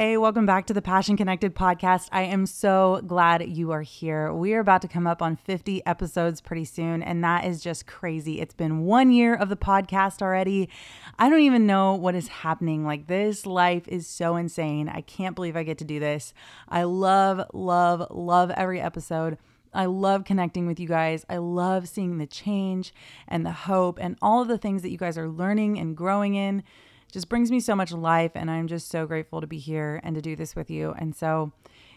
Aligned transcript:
Hey, 0.00 0.16
welcome 0.16 0.46
back 0.46 0.64
to 0.64 0.72
the 0.72 0.80
Passion 0.80 1.14
Connected 1.18 1.54
podcast. 1.54 2.08
I 2.10 2.22
am 2.22 2.46
so 2.46 3.02
glad 3.06 3.46
you 3.46 3.70
are 3.70 3.82
here. 3.82 4.32
We 4.32 4.54
are 4.54 4.60
about 4.60 4.80
to 4.80 4.88
come 4.88 5.06
up 5.06 5.20
on 5.20 5.36
50 5.36 5.84
episodes 5.84 6.40
pretty 6.40 6.64
soon, 6.64 7.02
and 7.02 7.22
that 7.22 7.44
is 7.44 7.62
just 7.62 7.86
crazy. 7.86 8.40
It's 8.40 8.54
been 8.54 8.86
one 8.86 9.12
year 9.12 9.34
of 9.34 9.50
the 9.50 9.58
podcast 9.58 10.22
already. 10.22 10.70
I 11.18 11.28
don't 11.28 11.42
even 11.42 11.66
know 11.66 11.92
what 11.92 12.14
is 12.14 12.28
happening. 12.28 12.82
Like, 12.82 13.08
this 13.08 13.44
life 13.44 13.86
is 13.88 14.06
so 14.06 14.36
insane. 14.36 14.88
I 14.88 15.02
can't 15.02 15.34
believe 15.34 15.54
I 15.54 15.64
get 15.64 15.76
to 15.76 15.84
do 15.84 16.00
this. 16.00 16.32
I 16.66 16.84
love, 16.84 17.50
love, 17.52 18.06
love 18.10 18.50
every 18.52 18.80
episode. 18.80 19.36
I 19.74 19.84
love 19.84 20.24
connecting 20.24 20.66
with 20.66 20.80
you 20.80 20.88
guys. 20.88 21.26
I 21.28 21.36
love 21.36 21.90
seeing 21.90 22.16
the 22.16 22.26
change 22.26 22.94
and 23.28 23.44
the 23.44 23.52
hope 23.52 23.98
and 24.00 24.16
all 24.22 24.40
of 24.40 24.48
the 24.48 24.56
things 24.56 24.80
that 24.80 24.90
you 24.90 24.96
guys 24.96 25.18
are 25.18 25.28
learning 25.28 25.78
and 25.78 25.94
growing 25.94 26.36
in 26.36 26.62
just 27.10 27.28
brings 27.28 27.50
me 27.50 27.60
so 27.60 27.74
much 27.74 27.92
life. 27.92 28.32
And 28.34 28.50
I'm 28.50 28.68
just 28.68 28.88
so 28.88 29.06
grateful 29.06 29.40
to 29.40 29.46
be 29.46 29.58
here 29.58 30.00
and 30.02 30.14
to 30.14 30.22
do 30.22 30.36
this 30.36 30.54
with 30.54 30.70
you. 30.70 30.94
And 30.98 31.14
so 31.14 31.52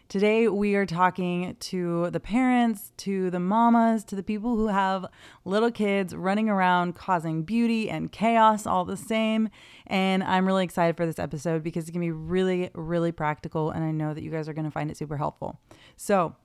today 0.10 0.48
we 0.48 0.76
are 0.76 0.86
talking 0.86 1.56
to 1.60 2.10
the 2.12 2.20
parents, 2.20 2.92
to 2.98 3.30
the 3.30 3.40
mamas, 3.40 4.04
to 4.06 4.16
the 4.16 4.24
people 4.24 4.56
who 4.56 4.68
have 4.68 5.06
little 5.46 5.72
kids 5.72 6.16
running 6.16 6.50
around 6.50 6.96
causing 6.96 7.44
beauty 7.44 7.90
and 7.90 8.12
chaos 8.12 8.66
all 8.66 8.86
the 8.86 8.98
same. 8.98 9.50
And 9.88 10.24
I'm 10.24 10.46
really 10.46 10.64
excited 10.64 10.98
for 10.98 11.06
this 11.06 11.20
episode 11.20 11.64
because 11.64 11.86
it's 11.86 11.92
going 11.92 12.08
to 12.08 12.08
be 12.08 12.12
really, 12.12 12.70
really 12.74 13.12
practical. 13.12 13.72
And 13.72 13.84
I 13.84 13.92
know 13.92 14.14
that 14.14 14.24
you 14.24 14.32
guys 14.32 14.50
are 14.50 14.54
going 14.54 14.66
to 14.66 14.72
find 14.72 14.92
it 14.92 14.98
super 14.98 15.18
helpful. 15.18 15.60
So, 15.96 16.36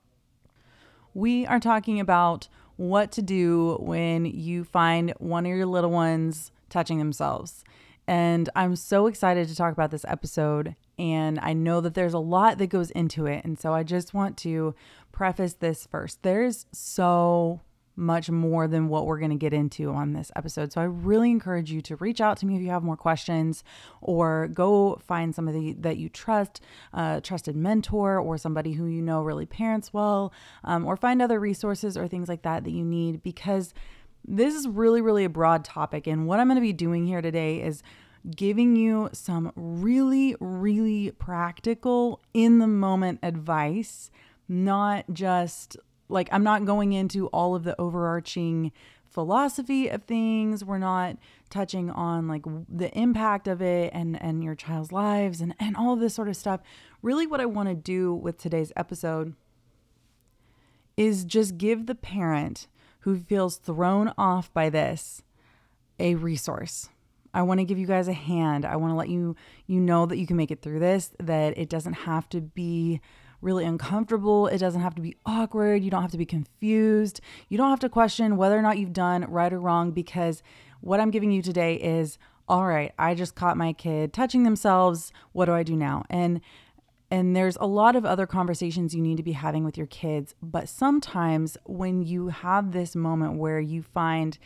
we 1.15 1.45
are 1.47 1.59
talking 1.59 1.99
about 1.99 2.47
what 2.75 3.11
to 3.11 3.21
do 3.21 3.77
when 3.81 4.25
you 4.25 4.63
find 4.63 5.11
one 5.17 5.45
of 5.45 5.51
your 5.51 5.65
little 5.65 5.89
ones 5.89 6.51
touching 6.69 6.97
themselves. 6.97 7.63
And 8.09 8.49
I'm 8.55 8.75
so 8.75 9.05
excited 9.05 9.47
to 9.49 9.55
talk 9.55 9.71
about 9.71 9.91
this 9.91 10.03
episode. 10.07 10.75
And 10.97 11.39
I 11.43 11.53
know 11.53 11.79
that 11.79 11.93
there's 11.93 12.15
a 12.15 12.19
lot 12.19 12.57
that 12.57 12.65
goes 12.65 12.89
into 12.89 13.27
it. 13.27 13.45
And 13.45 13.59
so 13.59 13.71
I 13.71 13.83
just 13.83 14.15
want 14.15 14.35
to 14.37 14.73
preface 15.11 15.53
this 15.53 15.85
first. 15.85 16.23
There's 16.23 16.65
so 16.71 17.61
much 17.95 18.27
more 18.31 18.67
than 18.67 18.87
what 18.87 19.05
we're 19.05 19.19
going 19.19 19.29
to 19.29 19.37
get 19.37 19.53
into 19.53 19.91
on 19.91 20.13
this 20.13 20.31
episode. 20.35 20.71
So 20.71 20.81
I 20.81 20.85
really 20.85 21.29
encourage 21.29 21.71
you 21.71 21.81
to 21.81 21.97
reach 21.97 22.19
out 22.19 22.37
to 22.37 22.47
me 22.47 22.55
if 22.55 22.63
you 22.63 22.71
have 22.71 22.81
more 22.81 22.97
questions 22.97 23.63
or 24.01 24.47
go 24.47 24.99
find 25.05 25.35
somebody 25.35 25.73
that 25.73 25.97
you 25.97 26.09
trust, 26.09 26.61
a 26.93 27.21
trusted 27.21 27.55
mentor 27.55 28.17
or 28.17 28.39
somebody 28.39 28.71
who 28.71 28.87
you 28.87 29.03
know 29.03 29.21
really 29.21 29.45
parents 29.45 29.93
well, 29.93 30.33
um, 30.63 30.83
or 30.83 30.97
find 30.97 31.21
other 31.21 31.39
resources 31.39 31.95
or 31.95 32.07
things 32.07 32.27
like 32.27 32.41
that 32.41 32.63
that 32.63 32.71
you 32.71 32.83
need 32.83 33.21
because 33.21 33.71
this 34.27 34.53
is 34.53 34.67
really, 34.67 35.01
really 35.01 35.25
a 35.25 35.29
broad 35.29 35.63
topic. 35.65 36.07
And 36.07 36.27
what 36.27 36.39
I'm 36.39 36.47
going 36.47 36.55
to 36.55 36.61
be 36.61 36.73
doing 36.73 37.05
here 37.05 37.21
today 37.21 37.61
is 37.61 37.81
giving 38.35 38.75
you 38.75 39.09
some 39.13 39.51
really, 39.55 40.35
really 40.39 41.11
practical, 41.11 42.21
in 42.33 42.59
the 42.59 42.67
moment 42.67 43.19
advice, 43.23 44.11
not 44.47 45.05
just 45.13 45.77
like 46.09 46.27
I'm 46.31 46.43
not 46.43 46.65
going 46.65 46.93
into 46.93 47.27
all 47.27 47.55
of 47.55 47.63
the 47.63 47.79
overarching 47.79 48.71
philosophy 49.09 49.87
of 49.87 50.03
things. 50.03 50.63
We're 50.63 50.77
not 50.77 51.17
touching 51.49 51.89
on 51.89 52.27
like 52.27 52.43
the 52.67 52.95
impact 52.97 53.47
of 53.47 53.61
it 53.61 53.91
and 53.93 54.21
and 54.21 54.43
your 54.43 54.55
child's 54.55 54.91
lives 54.91 55.41
and 55.41 55.55
and 55.59 55.75
all 55.75 55.93
of 55.93 55.99
this 55.99 56.13
sort 56.13 56.27
of 56.27 56.35
stuff. 56.35 56.61
Really 57.01 57.25
what 57.25 57.41
I 57.41 57.45
want 57.45 57.69
to 57.69 57.75
do 57.75 58.13
with 58.13 58.37
today's 58.37 58.71
episode 58.75 59.33
is 60.97 61.23
just 61.25 61.57
give 61.57 61.85
the 61.85 61.95
parent 61.95 62.67
who 62.99 63.19
feels 63.19 63.57
thrown 63.57 64.13
off 64.17 64.53
by 64.53 64.69
this 64.69 65.21
a 65.99 66.15
resource. 66.15 66.89
I 67.33 67.43
want 67.43 67.59
to 67.59 67.63
give 67.65 67.77
you 67.77 67.85
guys 67.85 68.07
a 68.07 68.13
hand. 68.13 68.65
I 68.65 68.75
want 68.75 68.91
to 68.91 68.95
let 68.95 69.09
you 69.09 69.35
you 69.67 69.79
know 69.79 70.05
that 70.05 70.17
you 70.17 70.25
can 70.25 70.37
make 70.37 70.51
it 70.51 70.61
through 70.61 70.79
this, 70.79 71.11
that 71.19 71.57
it 71.57 71.69
doesn't 71.69 71.93
have 71.93 72.27
to 72.29 72.41
be 72.41 73.01
really 73.41 73.65
uncomfortable. 73.65 74.47
It 74.47 74.57
doesn't 74.57 74.81
have 74.81 74.95
to 74.95 75.01
be 75.01 75.15
awkward. 75.25 75.83
You 75.83 75.91
don't 75.91 76.01
have 76.01 76.11
to 76.11 76.17
be 76.17 76.25
confused. 76.25 77.21
You 77.47 77.57
don't 77.57 77.69
have 77.69 77.79
to 77.81 77.89
question 77.89 78.37
whether 78.37 78.57
or 78.57 78.61
not 78.61 78.77
you've 78.77 78.93
done 78.93 79.25
right 79.29 79.53
or 79.53 79.59
wrong 79.59 79.91
because 79.91 80.43
what 80.81 80.99
I'm 80.99 81.11
giving 81.11 81.31
you 81.31 81.41
today 81.41 81.75
is 81.75 82.17
all 82.47 82.65
right, 82.65 82.91
I 82.97 83.13
just 83.13 83.35
caught 83.35 83.57
my 83.57 83.73
kid 83.73 84.11
touching 84.11 84.41
themselves. 84.41 85.13
What 85.33 85.45
do 85.45 85.53
I 85.53 85.61
do 85.61 85.75
now? 85.75 86.03
And 86.09 86.41
and 87.11 87.35
there's 87.35 87.57
a 87.59 87.65
lot 87.65 87.95
of 87.95 88.05
other 88.05 88.27
conversations 88.27 88.93
you 88.93 89.01
need 89.01 89.17
to 89.17 89.23
be 89.23 89.31
having 89.31 89.63
with 89.63 89.77
your 89.77 89.87
kids, 89.87 90.35
but 90.41 90.69
sometimes 90.69 91.57
when 91.65 92.03
you 92.03 92.27
have 92.27 92.71
this 92.71 92.95
moment 92.95 93.35
where 93.35 93.59
you 93.59 93.81
find 93.81 94.37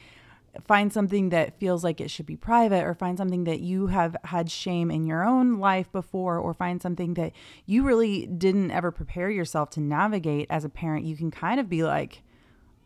find 0.61 0.93
something 0.93 1.29
that 1.29 1.59
feels 1.59 1.83
like 1.83 1.99
it 1.99 2.11
should 2.11 2.27
be 2.27 2.35
private 2.35 2.83
or 2.83 2.93
find 2.93 3.17
something 3.17 3.43
that 3.45 3.59
you 3.59 3.87
have 3.87 4.15
had 4.25 4.51
shame 4.51 4.91
in 4.91 5.03
your 5.03 5.23
own 5.23 5.57
life 5.57 5.91
before 5.91 6.37
or 6.37 6.53
find 6.53 6.79
something 6.79 7.15
that 7.15 7.31
you 7.65 7.83
really 7.83 8.27
didn't 8.27 8.69
ever 8.69 8.91
prepare 8.91 9.31
yourself 9.31 9.71
to 9.71 9.81
navigate 9.81 10.45
as 10.51 10.63
a 10.63 10.69
parent, 10.69 11.05
you 11.05 11.17
can 11.17 11.31
kind 11.31 11.59
of 11.59 11.69
be 11.69 11.83
like, 11.83 12.21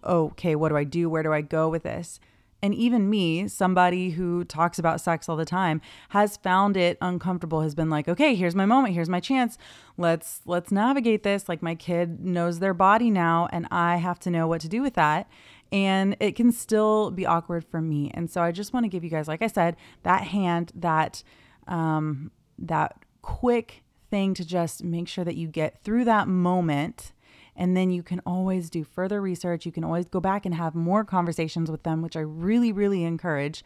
okay, 0.06 0.56
what 0.56 0.70
do 0.70 0.78
I 0.78 0.86
do? 0.86 1.10
Where 1.10 1.24
do 1.24 1.34
I 1.34 1.42
go 1.42 1.68
with 1.68 1.84
this? 1.84 2.22
And 2.62 2.74
even 2.74 3.10
me, 3.10 3.48
somebody 3.48 4.12
who 4.12 4.44
talks 4.44 4.80
about 4.80 5.00
sex 5.00 5.30
all 5.30 5.36
the 5.36 5.46
time, 5.46 5.80
has 6.10 6.38
found 6.38 6.76
it 6.76 6.98
uncomfortable, 7.02 7.62
has 7.62 7.76
been 7.76 7.90
like, 7.90 8.08
okay, 8.08 8.34
here's 8.34 8.56
my 8.56 8.66
moment, 8.66 8.94
here's 8.94 9.10
my 9.10 9.20
chance. 9.20 9.58
Let's 9.98 10.42
let's 10.46 10.72
navigate 10.72 11.24
this. 11.24 11.48
Like 11.48 11.62
my 11.62 11.76
kid 11.76 12.20
knows 12.24 12.60
their 12.60 12.74
body 12.74 13.12
now 13.12 13.48
and 13.52 13.68
I 13.72 13.98
have 13.98 14.20
to 14.22 14.30
know 14.30 14.48
what 14.48 14.62
to 14.62 14.70
do 14.70 14.82
with 14.82 14.96
that. 14.96 15.30
And 15.72 16.16
it 16.20 16.36
can 16.36 16.52
still 16.52 17.12
be 17.12 17.26
awkward 17.26 17.66
for 17.66 17.82
me. 17.82 18.10
And 18.14 18.30
so 18.30 18.42
I 18.42 18.52
just 18.52 18.74
want 18.74 18.86
to 18.86 18.90
give 18.90 19.04
you 19.04 19.10
guys, 19.10 19.28
like 19.28 19.42
I 19.42 19.48
said, 19.48 19.76
that 20.04 20.24
hand, 20.24 20.72
that 20.76 21.24
um 21.68 22.32
that 22.58 22.96
quick 23.22 23.84
thing 24.10 24.34
to 24.34 24.46
just 24.46 24.84
make 24.84 25.08
sure 25.08 25.26
that 25.26 25.36
you 25.36 25.48
get 25.48 25.84
through 25.84 26.06
that 26.06 26.28
moment 26.28 27.12
and 27.58 27.76
then 27.76 27.90
you 27.90 28.04
can 28.04 28.22
always 28.26 28.70
do 28.70 28.84
further 28.84 29.22
research. 29.22 29.66
You 29.66 29.72
can 29.72 29.84
always 29.84 30.06
go 30.06 30.20
back 30.20 30.46
and 30.46 30.56
have 30.56 30.76
more 30.76 31.04
conversations 31.04 31.70
with 31.70 31.84
them, 31.84 32.02
which 32.02 32.16
I 32.16 32.22
really, 32.22 32.72
really 32.72 33.04
encourage. 33.04 33.64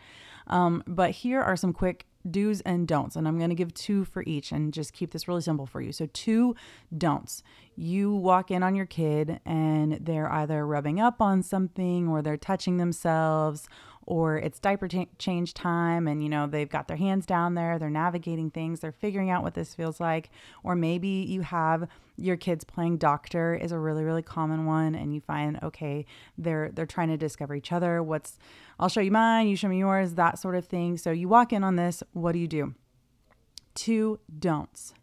Um, 0.47 0.83
but 0.87 1.11
here 1.11 1.41
are 1.41 1.55
some 1.55 1.73
quick 1.73 2.07
do's 2.29 2.61
and 2.61 2.87
don'ts. 2.87 3.15
And 3.15 3.27
I'm 3.27 3.37
going 3.37 3.49
to 3.49 3.55
give 3.55 3.73
two 3.73 4.05
for 4.05 4.23
each 4.25 4.51
and 4.51 4.73
just 4.73 4.93
keep 4.93 5.11
this 5.11 5.27
really 5.27 5.41
simple 5.41 5.65
for 5.65 5.81
you. 5.81 5.91
So, 5.91 6.07
two 6.13 6.55
don'ts. 6.95 7.43
You 7.75 8.13
walk 8.13 8.51
in 8.51 8.63
on 8.63 8.75
your 8.75 8.85
kid 8.85 9.39
and 9.45 9.93
they're 9.93 10.31
either 10.31 10.65
rubbing 10.65 10.99
up 10.99 11.21
on 11.21 11.41
something 11.41 12.07
or 12.07 12.21
they're 12.21 12.37
touching 12.37 12.77
themselves 12.77 13.67
or 14.05 14.37
it's 14.37 14.59
diaper 14.59 14.87
t- 14.87 15.09
change 15.17 15.53
time 15.53 16.07
and 16.07 16.23
you 16.23 16.29
know 16.29 16.47
they've 16.47 16.69
got 16.69 16.87
their 16.87 16.97
hands 16.97 17.25
down 17.25 17.53
there 17.53 17.77
they're 17.77 17.89
navigating 17.89 18.49
things 18.49 18.79
they're 18.79 18.91
figuring 18.91 19.29
out 19.29 19.43
what 19.43 19.53
this 19.53 19.73
feels 19.73 19.99
like. 19.99 20.29
Or 20.63 20.75
maybe 20.75 21.07
you 21.07 21.41
have 21.41 21.87
your 22.17 22.37
kids 22.37 22.63
playing 22.63 22.97
doctor 22.97 23.55
is 23.55 23.71
a 23.71 23.79
really 23.79 24.03
really 24.03 24.21
common 24.21 24.65
one 24.65 24.95
and 24.95 25.13
you 25.13 25.21
find 25.21 25.59
okay 25.63 26.05
they're 26.37 26.71
they're 26.73 26.85
trying 26.85 27.09
to 27.09 27.17
discover 27.17 27.55
each 27.55 27.71
other. 27.71 28.01
What's 28.01 28.37
I'll 28.79 28.89
show 28.89 29.01
you 29.01 29.11
mine 29.11 29.47
you 29.47 29.55
show 29.55 29.67
me 29.67 29.79
yours 29.79 30.13
that 30.15 30.39
sort 30.39 30.55
of 30.55 30.65
thing. 30.65 30.97
So 30.97 31.11
you 31.11 31.27
walk 31.27 31.53
in 31.53 31.63
on 31.63 31.75
this 31.75 32.03
what 32.13 32.33
do 32.33 32.39
you 32.39 32.47
do? 32.47 32.75
Two 33.75 34.19
don'ts. 34.37 34.93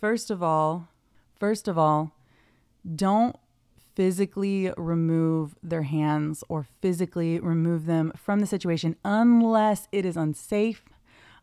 First 0.00 0.30
of 0.30 0.42
all 0.42 0.88
first 1.38 1.68
of 1.68 1.78
all 1.78 2.12
don't 2.96 3.36
physically 4.00 4.72
remove 4.78 5.54
their 5.62 5.82
hands 5.82 6.42
or 6.48 6.66
physically 6.80 7.38
remove 7.38 7.84
them 7.84 8.10
from 8.16 8.40
the 8.40 8.46
situation 8.46 8.96
unless 9.04 9.88
it 9.92 10.06
is 10.06 10.16
unsafe, 10.16 10.86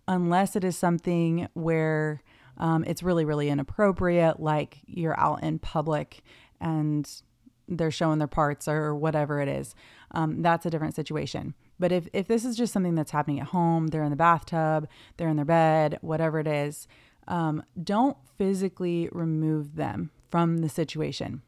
unless 0.07 0.55
it 0.55 0.63
is 0.63 0.75
something 0.75 1.47
where 1.53 2.19
um, 2.57 2.83
it's 2.87 3.03
really, 3.03 3.23
really 3.23 3.49
inappropriate, 3.49 4.39
like 4.39 4.79
you're 4.87 5.19
out 5.19 5.43
in 5.43 5.59
public 5.59 6.23
and 6.59 7.21
they're 7.67 7.91
showing 7.91 8.17
their 8.17 8.27
parts 8.27 8.67
or 8.67 8.95
whatever 8.95 9.39
it 9.39 9.47
is. 9.47 9.75
Um, 10.09 10.41
that's 10.41 10.65
a 10.65 10.71
different 10.71 10.95
situation. 10.95 11.53
But 11.77 11.91
if, 11.91 12.07
if 12.11 12.27
this 12.27 12.43
is 12.43 12.57
just 12.57 12.73
something 12.73 12.95
that's 12.95 13.11
happening 13.11 13.39
at 13.39 13.49
home, 13.49 13.89
they're 13.89 14.01
in 14.01 14.09
the 14.09 14.15
bathtub, 14.15 14.87
they're 15.17 15.29
in 15.29 15.35
their 15.35 15.45
bed, 15.45 15.99
whatever 16.01 16.39
it 16.39 16.47
is, 16.47 16.87
um, 17.27 17.61
don't 17.83 18.17
physically 18.35 19.09
remove 19.11 19.75
them 19.75 20.09
from 20.31 20.57
the 20.57 20.69
situation. 20.69 21.43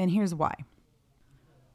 And 0.00 0.10
here's 0.10 0.34
why. 0.34 0.54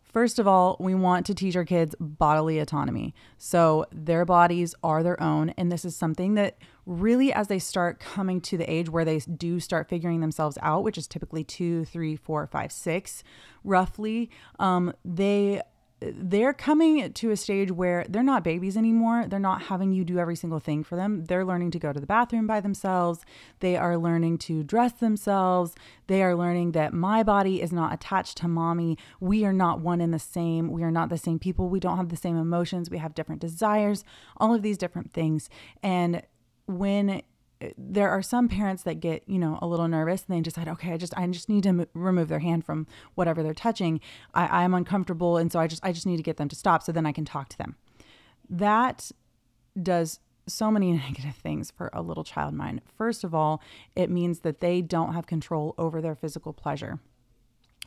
First 0.01 0.39
of 0.39 0.47
all, 0.47 0.77
we 0.79 0.95
want 0.95 1.27
to 1.27 1.35
teach 1.35 1.55
our 1.55 1.63
kids 1.63 1.93
bodily 1.99 2.57
autonomy. 2.57 3.13
So 3.37 3.85
their 3.91 4.25
bodies 4.25 4.73
are 4.81 5.03
their 5.03 5.21
own. 5.21 5.49
And 5.57 5.71
this 5.71 5.85
is 5.85 5.95
something 5.95 6.33
that 6.33 6.57
really, 6.87 7.31
as 7.31 7.49
they 7.49 7.59
start 7.59 7.99
coming 7.99 8.41
to 8.41 8.57
the 8.57 8.67
age 8.71 8.89
where 8.89 9.05
they 9.05 9.19
do 9.19 9.59
start 9.59 9.89
figuring 9.89 10.21
themselves 10.21 10.57
out, 10.63 10.83
which 10.83 10.97
is 10.97 11.05
typically 11.05 11.43
two, 11.43 11.85
three, 11.85 12.15
four, 12.15 12.47
five, 12.47 12.71
six, 12.71 13.23
roughly, 13.63 14.31
um, 14.57 14.91
they 15.03 15.61
they're 16.01 16.53
coming 16.53 17.13
to 17.13 17.31
a 17.31 17.37
stage 17.37 17.71
where 17.71 18.05
they're 18.09 18.21
not 18.21 18.43
babies 18.43 18.75
anymore. 18.75 19.25
They're 19.27 19.39
not 19.39 19.63
having 19.63 19.93
you 19.93 20.03
do 20.03 20.19
every 20.19 20.35
single 20.35 20.59
thing 20.59 20.83
for 20.83 20.95
them. 20.95 21.25
They're 21.25 21.45
learning 21.45 21.71
to 21.71 21.79
go 21.79 21.93
to 21.93 21.99
the 21.99 22.05
bathroom 22.05 22.45
by 22.45 22.59
themselves. 22.59 23.21
They 23.61 23.77
are 23.77 23.97
learning 23.97 24.39
to 24.39 24.63
dress 24.63 24.91
themselves. 24.93 25.73
They 26.07 26.21
are 26.21 26.35
learning 26.35 26.73
that 26.73 26.93
my 26.93 27.23
body 27.23 27.61
is 27.61 27.71
not 27.71 27.93
attached 27.93 28.37
to 28.37 28.47
mommy. 28.47 28.97
We 29.21 29.45
are 29.45 29.53
not 29.53 29.79
one 29.79 30.01
and 30.01 30.13
the 30.13 30.19
same. 30.19 30.69
We 30.69 30.83
are 30.83 30.91
not 30.91 31.09
the 31.09 31.17
same 31.17 31.39
people. 31.39 31.69
We 31.69 31.79
don't 31.79 31.97
have 31.97 32.09
the 32.09 32.17
same 32.17 32.37
emotions. 32.37 32.89
We 32.89 32.97
have 32.97 33.15
different 33.15 33.41
desires, 33.41 34.03
all 34.37 34.53
of 34.53 34.61
these 34.61 34.77
different 34.77 35.13
things. 35.13 35.49
And 35.81 36.21
when 36.67 37.21
Eh, 37.61 37.71
there 37.77 38.09
are 38.09 38.21
some 38.21 38.47
parents 38.47 38.83
that 38.83 38.99
get 38.99 39.23
you 39.27 39.39
know 39.39 39.57
a 39.61 39.67
little 39.67 39.87
nervous 39.87 40.25
and 40.27 40.35
they 40.35 40.41
decide 40.41 40.67
okay 40.67 40.93
i 40.93 40.97
just 40.97 41.17
i 41.17 41.25
just 41.27 41.49
need 41.49 41.63
to 41.63 41.69
m- 41.69 41.87
remove 41.93 42.27
their 42.27 42.39
hand 42.39 42.65
from 42.65 42.87
whatever 43.15 43.41
they're 43.43 43.53
touching. 43.53 43.99
I, 44.33 44.63
i'm 44.63 44.73
uncomfortable 44.73 45.37
and 45.37 45.51
so 45.51 45.59
i 45.59 45.67
just 45.67 45.83
i 45.85 45.91
just 45.91 46.05
need 46.05 46.17
to 46.17 46.23
get 46.23 46.37
them 46.37 46.49
to 46.49 46.55
stop 46.55 46.83
so 46.83 46.91
then 46.91 47.05
i 47.05 47.11
can 47.11 47.25
talk 47.25 47.49
to 47.49 47.57
them. 47.57 47.75
That 48.49 49.11
does 49.81 50.19
so 50.47 50.69
many 50.69 50.91
negative 51.07 51.35
things 51.35 51.71
for 51.71 51.89
a 51.93 52.01
little 52.01 52.23
child 52.23 52.53
mind 52.53 52.81
first 52.97 53.23
of 53.23 53.33
all 53.33 53.61
it 53.95 54.09
means 54.09 54.39
that 54.39 54.59
they 54.59 54.81
don't 54.81 55.13
have 55.13 55.25
control 55.25 55.75
over 55.77 56.01
their 56.01 56.15
physical 56.15 56.53
pleasure 56.53 56.99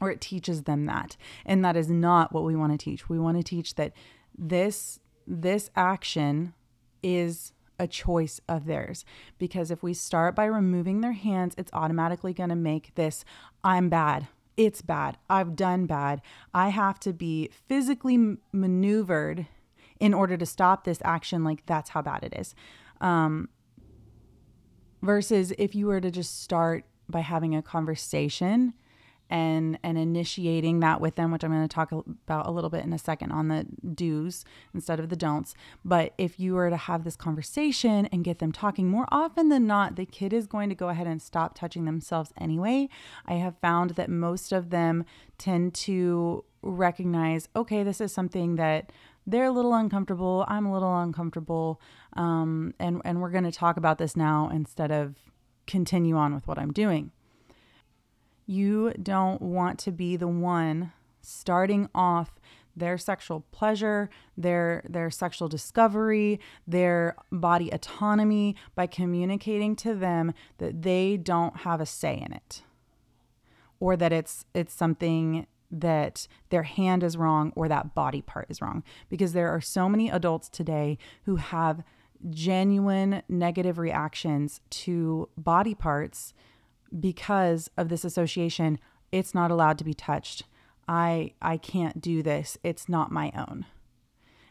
or 0.01 0.11
it 0.11 0.21
teaches 0.21 0.63
them 0.63 0.87
that. 0.87 1.17
And 1.45 1.65
that 1.65 1.77
is 1.77 1.91
not 1.91 2.33
what 2.33 2.45
we 2.45 2.57
want 2.57 2.73
to 2.73 2.79
teach. 2.79 3.09
We 3.09 3.19
want 3.19 3.37
to 3.37 3.43
teach 3.43 3.75
that 3.77 3.93
this 4.37 5.01
this 5.27 5.71
action 5.77 6.55
is 7.03 7.53
a 7.79 7.87
choice 7.87 8.41
of 8.49 8.67
theirs. 8.67 9.05
Because 9.39 9.71
if 9.71 9.83
we 9.83 9.95
start 9.95 10.35
by 10.35 10.45
removing 10.45 11.01
their 11.01 11.13
hands, 11.13 11.55
it's 11.57 11.73
automatically 11.73 12.33
going 12.33 12.51
to 12.51 12.57
make 12.57 12.95
this 12.95 13.25
I'm 13.63 13.89
bad. 13.89 14.29
It's 14.57 14.83
bad. 14.83 15.19
I've 15.31 15.55
done 15.55 15.87
bad. 15.87 16.21
I 16.53 16.71
have 16.71 16.99
to 17.01 17.13
be 17.13 17.51
physically 17.69 18.37
maneuvered 18.53 19.47
in 20.01 20.13
order 20.13 20.37
to 20.37 20.47
stop 20.47 20.85
this 20.85 21.01
action. 21.05 21.45
Like, 21.45 21.65
that's 21.67 21.91
how 21.91 22.03
bad 22.03 22.25
it 22.25 22.35
is. 22.37 22.55
Um, 23.01 23.49
versus 25.03 25.53
if 25.59 25.75
you 25.75 25.87
were 25.87 26.01
to 26.01 26.11
just 26.11 26.43
start 26.43 26.85
by 27.09 27.21
having 27.21 27.55
a 27.55 27.63
conversation 27.63 28.75
and 29.31 29.79
and 29.83 29.99
initiating 29.99 30.81
that 30.81 31.01
with 31.01 31.17
them 31.17 31.31
which 31.31 31.45
i'm 31.45 31.51
going 31.51 31.63
to 31.63 31.69
talk 31.69 31.93
about 31.93 32.47
a 32.47 32.51
little 32.51 32.71
bit 32.71 32.85
in 32.85 32.93
a 32.93 32.99
second 32.99 33.31
on 33.33 33.49
the 33.49 33.67
do's 33.95 34.45
instead 34.75 35.01
of 35.01 35.09
the 35.09 35.17
don'ts. 35.17 35.55
But 35.85 36.15
if 36.19 36.39
you 36.41 36.55
were 36.55 36.71
to 36.71 36.77
have 36.77 37.05
this 37.05 37.17
conversation 37.17 38.07
and 38.07 38.25
get 38.25 38.39
them 38.39 38.53
talking 38.53 38.89
more 38.89 39.07
often 39.11 39.49
than 39.49 39.67
not 39.67 39.97
the 39.97 40.07
kid 40.07 40.33
is 40.33 40.47
going 40.47 40.69
to 40.69 40.75
go 40.75 40.89
ahead 40.89 41.07
and 41.07 41.21
stop 41.21 41.55
touching 41.55 41.85
themselves 41.85 42.33
anyway. 42.41 42.89
I 43.27 43.35
have 43.35 43.57
found 43.61 43.91
that 43.91 44.09
most 44.09 44.53
of 44.53 44.71
them 44.71 45.05
tend 45.37 45.75
to 45.75 46.45
recognize 46.61 47.49
okay 47.55 47.85
this 47.85 48.01
is 48.01 48.13
something 48.13 48.57
that 48.57 48.91
they're 49.29 49.45
a 49.45 49.51
little 49.53 49.75
uncomfortable 49.75 50.45
i'm 50.49 50.67
a 50.67 50.73
little 50.73 50.99
uncomfortable 50.99 51.81
um, 52.15 52.75
and 52.81 53.01
and 53.05 53.21
we're 53.21 53.31
going 53.31 53.45
to 53.45 53.53
talk 53.53 53.77
about 53.77 53.99
this 53.99 54.17
now 54.17 54.51
instead 54.53 54.91
of 54.91 55.15
continue 55.69 56.17
on 56.17 56.35
with 56.35 56.49
what 56.49 56.59
i'm 56.59 56.73
doing 56.73 57.13
you 58.49 58.95
don't 59.01 59.43
want 59.43 59.79
to 59.79 59.93
be 59.93 60.17
the 60.17 60.27
one 60.27 60.93
starting 61.21 61.89
off 61.95 62.41
their 62.75 62.97
sexual 62.97 63.45
pleasure, 63.53 64.09
their 64.37 64.83
their 64.89 65.11
sexual 65.11 65.49
discovery, 65.49 66.41
their 66.67 67.15
body 67.31 67.71
autonomy 67.71 68.57
by 68.75 68.87
communicating 68.87 69.77
to 69.77 69.95
them 69.95 70.33
that 70.59 70.83
they 70.83 71.17
don't 71.17 71.59
have 71.59 71.81
a 71.81 71.87
say 71.87 72.15
in 72.15 72.33
it. 72.33 72.63
Or 73.81 73.97
that 73.97 74.13
it's 74.13 74.47
it's 74.55 74.73
something 74.73 75.47
that 75.71 76.27
their 76.49 76.63
hand 76.63 77.03
is 77.03 77.19
wrong 77.19 77.53
or 77.55 77.69
that 77.69 77.95
body 77.95 78.23
part 78.23 78.47
is 78.49 78.63
wrong 78.63 78.83
because 79.11 79.35
there 79.35 79.51
are 79.51 79.61
so 79.61 79.89
many 79.89 80.09
adults 80.09 80.49
today 80.49 80.97
who 81.25 81.37
have 81.37 81.83
genuine 82.31 83.23
negative 83.29 83.79
reactions 83.79 84.63
to 84.71 85.29
body 85.37 85.75
parts 85.75 86.33
because 86.99 87.71
of 87.77 87.89
this 87.89 88.05
association, 88.05 88.79
it's 89.13 89.35
not 89.35 89.51
allowed 89.51 89.79
to 89.79 89.85
be 89.85 89.95
touched. 89.95 90.45
I 90.87 91.33
I 91.43 91.57
can't 91.57 92.01
do 92.01 92.23
this. 92.23 92.59
It's 92.63 92.89
not 92.89 93.13
my 93.13 93.33
own. 93.37 93.67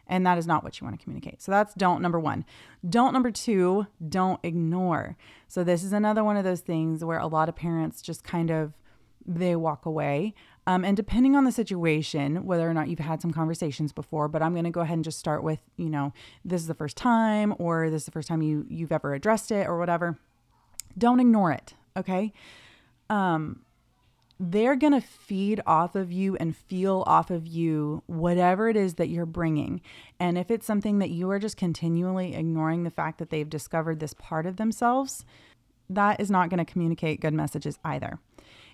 And 0.10 0.26
that 0.26 0.38
is 0.38 0.48
not 0.48 0.64
what 0.64 0.80
you 0.80 0.86
want 0.86 0.98
to 0.98 1.04
communicate. 1.04 1.42
So 1.42 1.52
that's 1.52 1.74
don't 1.74 2.02
number 2.02 2.20
1. 2.20 2.46
Don't 2.88 3.12
number 3.12 3.30
2, 3.30 3.88
don't 4.08 4.40
ignore. 4.42 5.18
So 5.50 5.64
this 5.64 5.84
is 5.84 5.92
another 5.92 6.24
one 6.24 6.38
of 6.38 6.46
those 6.46 6.62
things 6.62 7.04
where 7.04 7.20
a 7.20 7.28
lot 7.28 7.50
of 7.50 7.56
parents 7.56 8.02
just 8.02 8.24
kind 8.24 8.50
of 8.50 8.74
they 9.26 9.56
walk 9.56 9.86
away. 9.86 10.34
Um, 10.66 10.86
and 10.86 10.96
depending 10.96 11.36
on 11.36 11.44
the 11.44 11.52
situation, 11.52 12.46
whether 12.46 12.70
or 12.70 12.74
not 12.74 12.88
you've 12.88 13.00
had 13.00 13.22
some 13.22 13.32
conversations 13.32 13.92
before, 13.92 14.30
but 14.30 14.42
I'm 14.42 14.54
going 14.54 14.64
to 14.64 14.70
go 14.70 14.82
ahead 14.82 14.96
and 14.96 15.04
just 15.04 15.20
start 15.20 15.44
with, 15.44 15.60
you 15.76 15.90
know, 15.90 16.14
this 16.46 16.62
is 16.62 16.68
the 16.68 16.74
first 16.74 16.96
time 16.96 17.54
or 17.58 17.90
this 17.90 18.04
is 18.04 18.06
the 18.06 18.12
first 18.12 18.30
time 18.30 18.42
you 18.42 18.66
you've 18.70 18.92
ever 18.92 19.14
addressed 19.14 19.52
it 19.52 19.68
or 19.68 19.78
whatever. 19.78 20.18
Don't 20.98 21.20
ignore 21.20 21.52
it 21.52 21.74
okay? 21.98 22.32
Um, 23.10 23.62
they're 24.40 24.76
going 24.76 24.94
to 24.94 25.02
feed 25.02 25.62
off 25.66 25.96
of 25.96 26.12
you 26.12 26.36
and 26.36 26.56
feel 26.56 27.04
off 27.08 27.32
of 27.32 27.48
you 27.48 28.04
whatever 28.06 28.70
it 28.70 28.76
is 28.76 28.96
that 28.96 29.10
you're 29.10 29.26
bringing. 29.26 29.82
And 30.20 30.38
if 30.38 30.52
it's 30.52 30.66
something 30.66 31.00
that 31.00 31.10
you 31.10 31.30
are 31.32 31.40
just 31.40 31.58
continually 31.58 32.36
ignoring 32.36 32.84
the 32.84 32.92
fact 32.92 33.18
that 33.18 33.30
they've 33.30 33.50
discovered 33.50 34.00
this 34.00 34.14
part 34.14 34.46
of 34.46 34.58
themselves, 34.58 35.26
that 35.90 36.20
is 36.20 36.30
not 36.30 36.50
going 36.50 36.64
to 36.64 36.72
communicate 36.72 37.22
good 37.22 37.34
messages 37.34 37.80
either. 37.84 38.20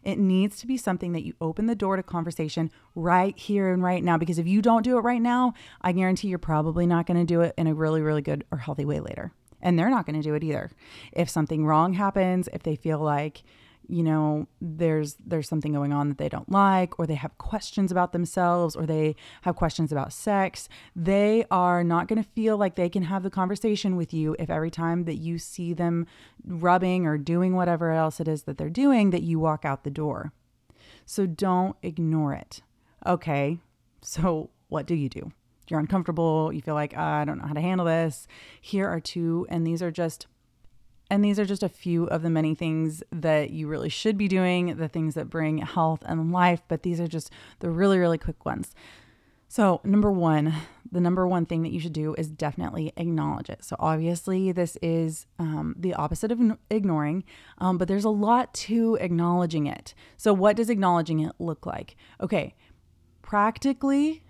It 0.04 0.20
needs 0.20 0.58
to 0.58 0.68
be 0.68 0.76
something 0.76 1.14
that 1.14 1.24
you 1.24 1.34
open 1.40 1.68
the 1.68 1.76
door 1.76 1.96
to 1.96 2.04
conversation 2.04 2.70
right 2.94 3.38
here 3.38 3.72
and 3.72 3.82
right 3.82 4.04
now. 4.04 4.18
Because 4.18 4.38
if 4.38 4.48
you 4.48 4.62
don't 4.62 4.84
do 4.84 4.98
it 4.98 5.02
right 5.02 5.22
now, 5.22 5.54
I 5.82 5.94
guarantee 5.94 6.28
you're 6.28 6.40
probably 6.40 6.86
not 6.86 7.06
going 7.06 7.20
to 7.20 7.26
do 7.26 7.40
it 7.40 7.54
in 7.58 7.68
a 7.68 7.74
really, 7.74 8.02
really 8.02 8.22
good 8.22 8.44
or 8.52 8.58
healthy 8.58 8.84
way 8.84 9.00
later 9.00 9.32
and 9.64 9.80
they're 9.80 9.90
not 9.90 10.06
going 10.06 10.16
to 10.16 10.22
do 10.22 10.36
it 10.36 10.44
either. 10.44 10.70
If 11.12 11.30
something 11.30 11.66
wrong 11.66 11.94
happens, 11.94 12.48
if 12.54 12.62
they 12.62 12.76
feel 12.76 13.00
like 13.00 13.44
you 13.90 14.02
know 14.02 14.48
there's 14.62 15.18
there's 15.26 15.50
something 15.50 15.74
going 15.74 15.92
on 15.92 16.08
that 16.08 16.18
they 16.18 16.30
don't 16.30 16.50
like 16.50 16.98
or 16.98 17.06
they 17.06 17.16
have 17.16 17.38
questions 17.38 17.92
about 17.92 18.14
themselves 18.14 18.78
or 18.78 18.86
they 18.86 19.14
have 19.42 19.58
questions 19.58 19.92
about 19.92 20.14
sex 20.14 20.70
they 20.96 21.44
are 21.52 21.84
not 21.84 22.08
going 22.08 22.22
to 22.22 22.30
feel 22.30 22.56
like 22.56 22.76
they 22.76 22.88
can 22.88 23.04
have 23.04 23.24
the 23.24 23.30
conversation 23.30 23.98
with 23.98 24.14
you 24.14 24.38
if 24.40 24.50
every 24.50 24.72
time 24.72 25.04
that 25.04 25.16
you 25.16 25.38
see 25.38 25.74
them 25.74 26.08
rubbing 26.46 27.06
or 27.06 27.18
doing 27.18 27.56
whatever 27.56 27.92
else 27.92 28.22
it 28.22 28.28
is 28.28 28.44
that 28.44 28.58
they're 28.58 28.70
doing 28.70 29.10
that 29.10 29.22
you 29.22 29.38
walk 29.38 29.66
out 29.66 29.84
the 29.84 29.92
door. 29.92 30.32
So 31.06 31.26
don't 31.26 31.76
ignore 31.84 32.34
it. 32.34 32.62
Okay 33.06 33.60
so 34.02 34.50
what 34.68 34.86
do 34.86 34.96
you 34.96 35.10
do 35.10 35.32
you're 35.70 35.80
uncomfortable, 35.80 36.52
you 36.54 36.62
feel 36.62 36.76
like, 36.76 36.96
uh, 36.96 37.02
I 37.02 37.26
don't 37.26 37.40
know 37.40 37.48
how 37.48 37.54
to 37.54 37.62
handle 37.62 37.86
this. 37.86 38.28
Here 38.62 38.88
are 38.88 39.00
two, 39.00 39.46
and 39.50 39.66
these 39.66 39.82
are 39.82 39.92
just 39.92 40.28
and 41.10 41.24
these 41.24 41.38
are 41.38 41.46
just 41.46 41.62
a 41.62 41.70
few 41.70 42.06
of 42.06 42.24
the 42.24 42.30
many 42.30 42.56
things 42.56 43.04
that 43.12 43.52
you 43.52 43.68
really 43.68 43.90
should 43.90 44.18
be 44.18 44.28
doing, 44.28 44.78
the 44.78 44.88
things 44.88 45.14
that 45.14 45.30
bring 45.30 45.60
health 45.60 46.02
and 46.08 46.32
life, 46.32 46.64
but 46.68 46.82
these 46.82 47.00
are 47.00 47.08
just 47.08 47.30
the 47.60 47.70
really, 47.70 48.00
really 48.00 48.18
quick 48.18 48.46
ones. 48.46 48.74
So, 49.48 49.82
number 49.84 50.12
one, 50.12 50.52
the 50.92 51.00
number 51.00 51.28
one 51.28 51.46
thing 51.46 51.62
that 51.62 51.72
you 51.72 51.80
should 51.80 51.94
do 51.94 52.16
is 52.16 52.28
definitely 52.30 52.92
acknowledge 52.98 53.52
it. 53.52 53.64
So, 53.64 53.76
obviously, 53.78 54.52
this 54.52 54.76
is 54.82 55.28
um, 55.38 55.76
the 55.78 55.94
opposite 55.94 56.32
of 56.32 56.58
ignoring, 56.72 57.24
um, 57.60 57.78
but 57.78 57.88
there's 57.88 58.06
a 58.06 58.10
lot 58.10 58.52
to 58.56 58.98
acknowledging 59.00 59.68
it. 59.68 59.94
So, 60.18 60.34
what 60.34 60.56
does 60.56 60.72
acknowledging 60.72 61.20
it 61.20 61.34
look 61.38 61.68
like? 61.68 61.96
Okay, 62.20 62.56
practically, 63.22 64.24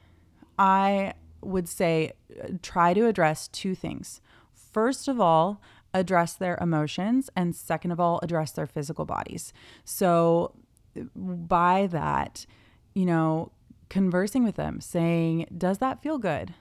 I 0.59 1.13
would 1.45 1.67
say 1.67 2.13
try 2.61 2.93
to 2.93 3.05
address 3.07 3.47
two 3.47 3.75
things. 3.75 4.21
First 4.53 5.07
of 5.07 5.19
all, 5.19 5.61
address 5.93 6.33
their 6.33 6.57
emotions, 6.59 7.29
and 7.35 7.55
second 7.55 7.91
of 7.91 7.99
all, 7.99 8.19
address 8.23 8.51
their 8.51 8.65
physical 8.65 9.05
bodies. 9.05 9.53
So, 9.83 10.55
by 11.15 11.87
that, 11.87 12.45
you 12.93 13.05
know, 13.05 13.51
conversing 13.89 14.43
with 14.43 14.55
them, 14.55 14.81
saying, 14.81 15.47
Does 15.55 15.77
that 15.79 16.01
feel 16.01 16.17
good? 16.17 16.55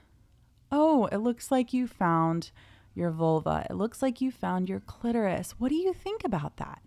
Oh, 0.71 1.05
it 1.11 1.17
looks 1.17 1.51
like 1.51 1.73
you 1.73 1.87
found 1.87 2.51
your 2.95 3.11
vulva. 3.11 3.65
It 3.69 3.73
looks 3.73 4.01
like 4.01 4.21
you 4.21 4.31
found 4.31 4.69
your 4.69 4.79
clitoris. 4.79 5.55
What 5.57 5.69
do 5.69 5.75
you 5.75 5.93
think 5.93 6.23
about 6.23 6.57
that? 6.57 6.81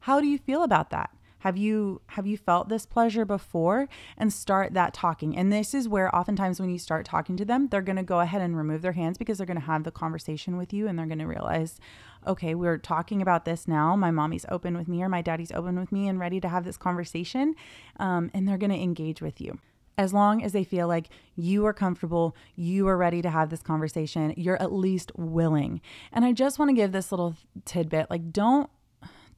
How 0.00 0.20
do 0.20 0.26
you 0.26 0.38
feel 0.38 0.62
about 0.62 0.90
that? 0.90 1.10
Have 1.40 1.56
you 1.56 2.00
have 2.08 2.26
you 2.26 2.36
felt 2.36 2.68
this 2.68 2.86
pleasure 2.86 3.24
before 3.24 3.88
and 4.16 4.32
start 4.32 4.74
that 4.74 4.94
talking. 4.94 5.36
And 5.36 5.52
this 5.52 5.74
is 5.74 5.88
where 5.88 6.14
oftentimes 6.14 6.60
when 6.60 6.70
you 6.70 6.78
start 6.78 7.04
talking 7.04 7.36
to 7.36 7.44
them, 7.44 7.68
they're 7.68 7.82
going 7.82 7.96
to 7.96 8.02
go 8.02 8.20
ahead 8.20 8.42
and 8.42 8.56
remove 8.56 8.82
their 8.82 8.92
hands 8.92 9.18
because 9.18 9.38
they're 9.38 9.46
going 9.46 9.60
to 9.60 9.66
have 9.66 9.84
the 9.84 9.90
conversation 9.90 10.56
with 10.56 10.72
you 10.72 10.88
and 10.88 10.98
they're 10.98 11.06
going 11.06 11.18
to 11.18 11.26
realize, 11.26 11.78
okay, 12.26 12.54
we're 12.54 12.78
talking 12.78 13.22
about 13.22 13.44
this 13.44 13.68
now. 13.68 13.96
My 13.96 14.10
mommy's 14.10 14.46
open 14.50 14.76
with 14.76 14.88
me 14.88 15.02
or 15.02 15.08
my 15.08 15.22
daddy's 15.22 15.52
open 15.52 15.78
with 15.78 15.92
me 15.92 16.08
and 16.08 16.18
ready 16.18 16.40
to 16.40 16.48
have 16.48 16.64
this 16.64 16.76
conversation. 16.76 17.54
Um, 17.98 18.30
and 18.34 18.46
they're 18.46 18.58
going 18.58 18.70
to 18.70 18.80
engage 18.80 19.20
with 19.20 19.40
you 19.40 19.58
as 19.98 20.12
long 20.12 20.42
as 20.42 20.52
they 20.52 20.64
feel 20.64 20.86
like 20.86 21.08
you 21.36 21.64
are 21.64 21.72
comfortable, 21.72 22.36
you 22.54 22.86
are 22.86 22.96
ready 22.96 23.22
to 23.22 23.30
have 23.30 23.48
this 23.50 23.62
conversation, 23.62 24.34
you're 24.36 24.60
at 24.60 24.72
least 24.72 25.10
willing. 25.16 25.80
And 26.12 26.24
I 26.24 26.32
just 26.32 26.58
want 26.58 26.68
to 26.68 26.74
give 26.74 26.92
this 26.92 27.10
little 27.10 27.34
tidbit 27.64 28.10
like 28.10 28.32
don't 28.32 28.68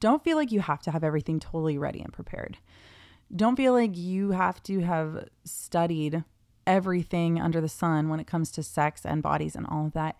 don't 0.00 0.22
feel 0.22 0.36
like 0.36 0.52
you 0.52 0.60
have 0.60 0.82
to 0.82 0.90
have 0.90 1.04
everything 1.04 1.40
totally 1.40 1.78
ready 1.78 2.00
and 2.00 2.12
prepared. 2.12 2.58
Don't 3.34 3.56
feel 3.56 3.72
like 3.72 3.96
you 3.96 4.30
have 4.30 4.62
to 4.64 4.80
have 4.80 5.28
studied 5.44 6.24
everything 6.66 7.40
under 7.40 7.60
the 7.60 7.68
sun 7.68 8.08
when 8.08 8.20
it 8.20 8.26
comes 8.26 8.50
to 8.52 8.62
sex 8.62 9.04
and 9.04 9.22
bodies 9.22 9.56
and 9.56 9.66
all 9.66 9.86
of 9.86 9.92
that. 9.94 10.16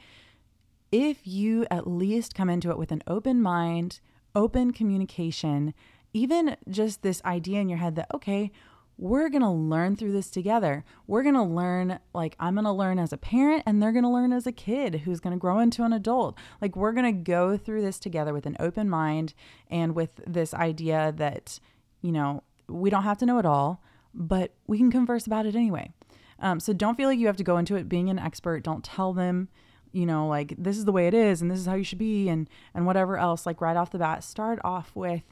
If 0.91 1.27
you 1.27 1.67
at 1.71 1.87
least 1.87 2.35
come 2.35 2.49
into 2.49 2.71
it 2.71 2.79
with 2.79 2.93
an 2.93 3.03
open 3.07 3.43
mind, 3.43 4.01
open 4.35 4.73
communication, 4.73 5.75
even 6.13 6.57
just 6.69 7.03
this 7.03 7.23
idea 7.25 7.61
in 7.61 7.69
your 7.69 7.79
head 7.79 7.97
that, 7.97 8.13
okay, 8.15 8.51
we're 8.99 9.29
going 9.29 9.43
to 9.43 9.49
learn 9.49 9.95
through 9.95 10.11
this 10.11 10.29
together. 10.29 10.85
We're 11.07 11.23
going 11.23 11.37
to 11.37 11.43
learn, 11.43 12.01
like, 12.13 12.35
I'm 12.41 12.55
going 12.55 12.65
to 12.65 12.73
learn 12.73 12.99
as 12.99 13.13
a 13.13 13.17
parent, 13.17 13.63
and 13.65 13.81
they're 13.81 13.93
going 13.93 14.03
to 14.03 14.11
learn 14.11 14.33
as 14.33 14.45
a 14.45 14.53
kid 14.53 15.03
who's 15.05 15.21
going 15.21 15.35
to 15.35 15.39
grow 15.39 15.61
into 15.61 15.85
an 15.85 15.93
adult. 15.93 16.37
Like, 16.61 16.75
we're 16.75 16.93
going 16.93 17.07
to 17.07 17.23
go 17.23 17.57
through 17.57 17.81
this 17.83 18.01
together 18.01 18.35
with 18.35 18.45
an 18.45 18.57
open 18.59 18.91
mind 18.91 19.35
and 19.71 19.95
with 19.95 20.21
this 20.27 20.53
idea 20.53 21.15
that, 21.17 21.61
you 22.03 22.11
know, 22.11 22.43
we 22.69 22.91
don't 22.91 23.05
have 23.05 23.19
to 23.19 23.27
know 23.27 23.39
it 23.39 23.47
all, 23.47 23.81
but 24.13 24.53
we 24.67 24.79
can 24.79 24.91
converse 24.91 25.27
about 25.29 25.47
it 25.47 25.55
anyway. 25.55 25.93
Um, 26.41 26.59
so 26.59 26.73
don't 26.73 26.97
feel 26.97 27.09
like 27.09 27.21
you 27.21 27.29
have 27.29 27.37
to 27.37 27.45
go 27.45 27.57
into 27.57 27.77
it 27.77 27.89
being 27.89 28.11
an 28.11 28.19
expert. 28.19 28.65
Don't 28.65 28.85
tell 28.85 29.13
them, 29.13 29.49
you 29.93 30.07
know, 30.07 30.27
like 30.27 30.55
this 30.59 30.77
is 30.77 30.85
the 30.85 30.93
way 30.93 31.07
it 31.07 31.15
is 31.15 31.41
and 31.41 31.51
this 31.51 31.59
is 31.59 31.67
how 31.67 31.75
you 31.75 31.83
should 31.83 31.99
be 31.99 32.29
and 32.29 32.49
and 32.75 32.87
whatever 32.87 33.17
else. 33.17 33.45
Like 33.45 33.61
right 33.61 33.77
off 33.77 33.91
the 33.91 33.99
bat, 33.99 34.23
start 34.23 34.61
off 34.63 34.93
with 34.95 35.23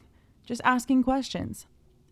just 0.44 0.61
asking 0.64 1.04
questions 1.04 1.66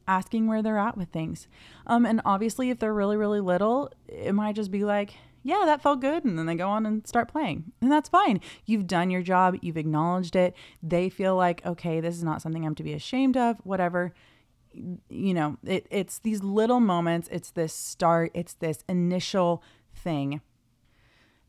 asking 0.06 0.46
where 0.46 0.62
they're 0.62 0.78
at 0.78 0.96
with 0.96 1.08
things. 1.08 1.48
Um, 1.86 2.04
and 2.06 2.20
obviously, 2.24 2.70
if 2.70 2.78
they're 2.78 2.94
really, 2.94 3.16
really 3.16 3.40
little, 3.40 3.90
it 4.08 4.34
might 4.34 4.56
just 4.56 4.70
be 4.70 4.84
like, 4.84 5.14
yeah, 5.42 5.62
that 5.66 5.82
felt 5.82 6.00
good. 6.00 6.24
And 6.24 6.38
then 6.38 6.46
they 6.46 6.54
go 6.54 6.68
on 6.68 6.86
and 6.86 7.06
start 7.06 7.28
playing. 7.28 7.72
And 7.80 7.92
that's 7.92 8.08
fine. 8.08 8.40
You've 8.64 8.86
done 8.86 9.10
your 9.10 9.22
job, 9.22 9.56
you've 9.60 9.76
acknowledged 9.76 10.36
it. 10.36 10.54
They 10.82 11.08
feel 11.08 11.36
like, 11.36 11.64
okay, 11.66 12.00
this 12.00 12.16
is 12.16 12.24
not 12.24 12.42
something 12.42 12.64
I'm 12.64 12.74
to 12.76 12.82
be 12.82 12.94
ashamed 12.94 13.36
of, 13.36 13.58
whatever. 13.62 14.14
You 14.72 15.34
know, 15.34 15.58
it, 15.64 15.86
it's 15.90 16.18
these 16.18 16.42
little 16.42 16.80
moments, 16.80 17.28
it's 17.30 17.50
this 17.50 17.74
start, 17.74 18.30
it's 18.34 18.54
this 18.54 18.82
initial 18.88 19.62
thing 19.94 20.40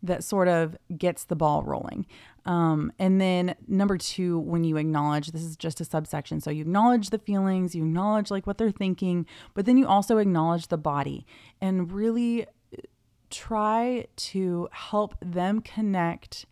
that 0.06 0.24
sort 0.24 0.48
of 0.48 0.78
gets 0.98 1.26
the 1.26 1.36
ball 1.36 1.64
rolling. 1.64 2.06
Um, 2.46 2.92
and 3.00 3.20
then 3.20 3.56
number 3.68 3.98
two, 3.98 4.40
when 4.40 4.64
you 4.64 4.78
acknowledge, 4.78 5.32
this 5.32 5.42
is 5.42 5.58
just 5.58 5.82
a 5.82 5.86
subsection. 5.86 6.40
So 6.40 6.52
you 6.52 6.62
acknowledge 6.62 7.10
the 7.10 7.18
feelings, 7.18 7.74
you 7.74 7.84
acknowledge 7.84 8.30
like 8.30 8.46
what 8.46 8.58
they're 8.58 8.72
thinking, 8.72 9.26
but 9.54 9.66
then 9.66 9.78
you 9.78 9.88
also 9.88 10.18
acknowledge 10.18 10.68
the 10.68 10.78
body 10.78 11.26
and 11.60 11.92
really 11.92 12.44
uh, 12.44 12.82
try 13.30 14.06
to 14.16 14.70
help 14.72 15.16
them 15.22 15.60
connect 15.62 16.46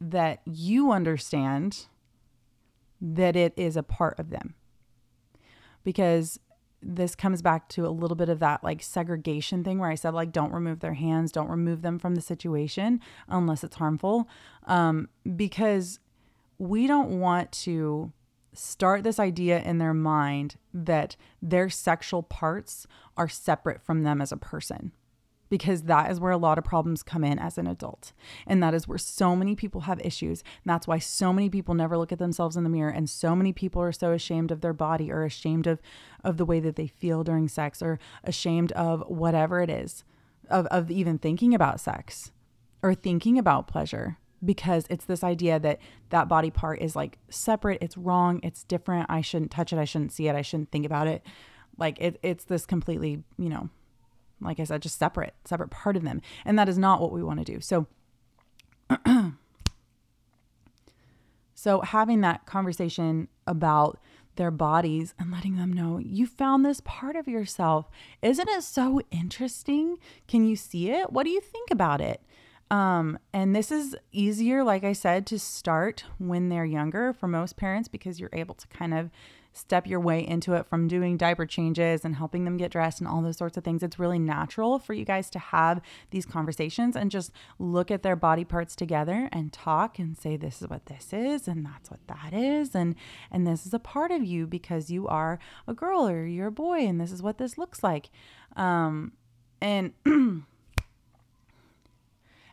that 0.00 0.40
you 0.44 0.92
understand 0.92 1.86
that 3.00 3.36
it 3.36 3.54
is 3.56 3.76
a 3.76 3.82
part 3.82 4.18
of 4.18 4.30
them. 4.30 4.54
Because 5.82 6.38
this 6.88 7.14
comes 7.14 7.42
back 7.42 7.68
to 7.70 7.86
a 7.86 7.90
little 7.90 8.16
bit 8.16 8.28
of 8.28 8.38
that 8.38 8.62
like 8.62 8.82
segregation 8.82 9.64
thing 9.64 9.78
where 9.78 9.90
I 9.90 9.94
said 9.96 10.14
like 10.14 10.32
don't 10.32 10.52
remove 10.52 10.80
their 10.80 10.94
hands, 10.94 11.32
don't 11.32 11.48
remove 11.48 11.82
them 11.82 11.98
from 11.98 12.14
the 12.14 12.20
situation 12.20 13.00
unless 13.28 13.64
it's 13.64 13.76
harmful, 13.76 14.28
um, 14.64 15.08
because 15.34 15.98
we 16.58 16.86
don't 16.86 17.20
want 17.20 17.52
to 17.52 18.12
start 18.52 19.02
this 19.02 19.18
idea 19.18 19.60
in 19.60 19.78
their 19.78 19.92
mind 19.92 20.56
that 20.72 21.16
their 21.42 21.68
sexual 21.68 22.22
parts 22.22 22.86
are 23.16 23.28
separate 23.28 23.82
from 23.82 24.02
them 24.02 24.22
as 24.22 24.32
a 24.32 24.36
person 24.36 24.92
because 25.48 25.82
that 25.82 26.10
is 26.10 26.20
where 26.20 26.32
a 26.32 26.36
lot 26.36 26.58
of 26.58 26.64
problems 26.64 27.02
come 27.02 27.24
in 27.24 27.38
as 27.38 27.58
an 27.58 27.66
adult. 27.66 28.12
And 28.46 28.62
that 28.62 28.74
is 28.74 28.88
where 28.88 28.98
so 28.98 29.36
many 29.36 29.54
people 29.54 29.82
have 29.82 30.00
issues. 30.04 30.42
And 30.64 30.70
that's 30.70 30.86
why 30.86 30.98
so 30.98 31.32
many 31.32 31.48
people 31.48 31.74
never 31.74 31.96
look 31.96 32.12
at 32.12 32.18
themselves 32.18 32.56
in 32.56 32.64
the 32.64 32.70
mirror. 32.70 32.90
And 32.90 33.08
so 33.08 33.36
many 33.36 33.52
people 33.52 33.82
are 33.82 33.92
so 33.92 34.12
ashamed 34.12 34.50
of 34.50 34.60
their 34.60 34.72
body 34.72 35.10
or 35.10 35.24
ashamed 35.24 35.66
of 35.66 35.80
of 36.24 36.38
the 36.38 36.44
way 36.44 36.58
that 36.60 36.76
they 36.76 36.88
feel 36.88 37.22
during 37.22 37.46
sex 37.46 37.80
or 37.80 37.98
ashamed 38.24 38.72
of 38.72 39.04
whatever 39.06 39.60
it 39.60 39.70
is 39.70 40.02
of 40.50 40.66
of 40.66 40.90
even 40.90 41.18
thinking 41.18 41.54
about 41.54 41.80
sex 41.80 42.32
or 42.82 42.94
thinking 42.94 43.38
about 43.38 43.68
pleasure. 43.68 44.18
Because 44.44 44.86
it's 44.90 45.06
this 45.06 45.24
idea 45.24 45.58
that 45.58 45.78
that 46.10 46.28
body 46.28 46.50
part 46.50 46.80
is 46.82 46.94
like 46.94 47.18
separate, 47.30 47.78
it's 47.80 47.96
wrong, 47.96 48.38
it's 48.42 48.64
different, 48.64 49.06
I 49.08 49.22
shouldn't 49.22 49.50
touch 49.50 49.72
it, 49.72 49.78
I 49.78 49.86
shouldn't 49.86 50.12
see 50.12 50.28
it, 50.28 50.36
I 50.36 50.42
shouldn't 50.42 50.70
think 50.70 50.84
about 50.84 51.06
it. 51.06 51.24
Like 51.78 51.96
it, 52.00 52.18
it's 52.22 52.44
this 52.44 52.66
completely, 52.66 53.22
you 53.38 53.48
know, 53.48 53.70
like 54.40 54.60
I 54.60 54.64
said, 54.64 54.82
just 54.82 54.98
separate, 54.98 55.34
separate 55.44 55.70
part 55.70 55.96
of 55.96 56.02
them. 56.02 56.20
And 56.44 56.58
that 56.58 56.68
is 56.68 56.78
not 56.78 57.00
what 57.00 57.12
we 57.12 57.22
want 57.22 57.44
to 57.44 57.52
do. 57.52 57.60
So, 57.60 57.86
so 61.54 61.80
having 61.80 62.20
that 62.20 62.46
conversation 62.46 63.28
about 63.46 63.98
their 64.36 64.50
bodies 64.50 65.14
and 65.18 65.30
letting 65.30 65.56
them 65.56 65.72
know 65.72 65.98
you 65.98 66.26
found 66.26 66.64
this 66.64 66.80
part 66.84 67.16
of 67.16 67.26
yourself. 67.26 67.90
Isn't 68.22 68.48
it 68.48 68.62
so 68.62 69.00
interesting? 69.10 69.98
Can 70.28 70.46
you 70.46 70.56
see 70.56 70.90
it? 70.90 71.12
What 71.12 71.24
do 71.24 71.30
you 71.30 71.40
think 71.40 71.70
about 71.70 72.00
it? 72.00 72.20
Um, 72.70 73.18
and 73.32 73.54
this 73.54 73.70
is 73.70 73.96
easier, 74.12 74.64
like 74.64 74.82
I 74.82 74.92
said, 74.92 75.26
to 75.26 75.38
start 75.38 76.04
when 76.18 76.48
they're 76.48 76.64
younger 76.64 77.12
for 77.12 77.28
most 77.28 77.56
parents 77.56 77.88
because 77.88 78.18
you're 78.18 78.30
able 78.32 78.56
to 78.56 78.66
kind 78.68 78.92
of 78.92 79.10
step 79.56 79.86
your 79.86 80.00
way 80.00 80.26
into 80.26 80.54
it 80.54 80.66
from 80.66 80.88
doing 80.88 81.16
diaper 81.16 81.46
changes 81.46 82.04
and 82.04 82.16
helping 82.16 82.44
them 82.44 82.56
get 82.56 82.70
dressed 82.70 83.00
and 83.00 83.08
all 83.08 83.22
those 83.22 83.38
sorts 83.38 83.56
of 83.56 83.64
things. 83.64 83.82
It's 83.82 83.98
really 83.98 84.18
natural 84.18 84.78
for 84.78 84.92
you 84.92 85.04
guys 85.04 85.30
to 85.30 85.38
have 85.38 85.80
these 86.10 86.26
conversations 86.26 86.96
and 86.96 87.10
just 87.10 87.32
look 87.58 87.90
at 87.90 88.02
their 88.02 88.16
body 88.16 88.44
parts 88.44 88.76
together 88.76 89.28
and 89.32 89.52
talk 89.52 89.98
and 89.98 90.16
say 90.16 90.36
this 90.36 90.60
is 90.60 90.68
what 90.68 90.86
this 90.86 91.12
is 91.12 91.48
and 91.48 91.64
that's 91.64 91.90
what 91.90 92.00
that 92.06 92.32
is 92.32 92.74
and 92.74 92.94
and 93.30 93.46
this 93.46 93.66
is 93.66 93.72
a 93.74 93.78
part 93.78 94.10
of 94.10 94.22
you 94.24 94.46
because 94.46 94.90
you 94.90 95.08
are 95.08 95.38
a 95.66 95.74
girl 95.74 96.06
or 96.06 96.26
you're 96.26 96.48
a 96.48 96.52
boy 96.52 96.80
and 96.80 97.00
this 97.00 97.12
is 97.12 97.22
what 97.22 97.38
this 97.38 97.56
looks 97.56 97.82
like. 97.82 98.10
Um 98.56 99.12
and 99.60 99.92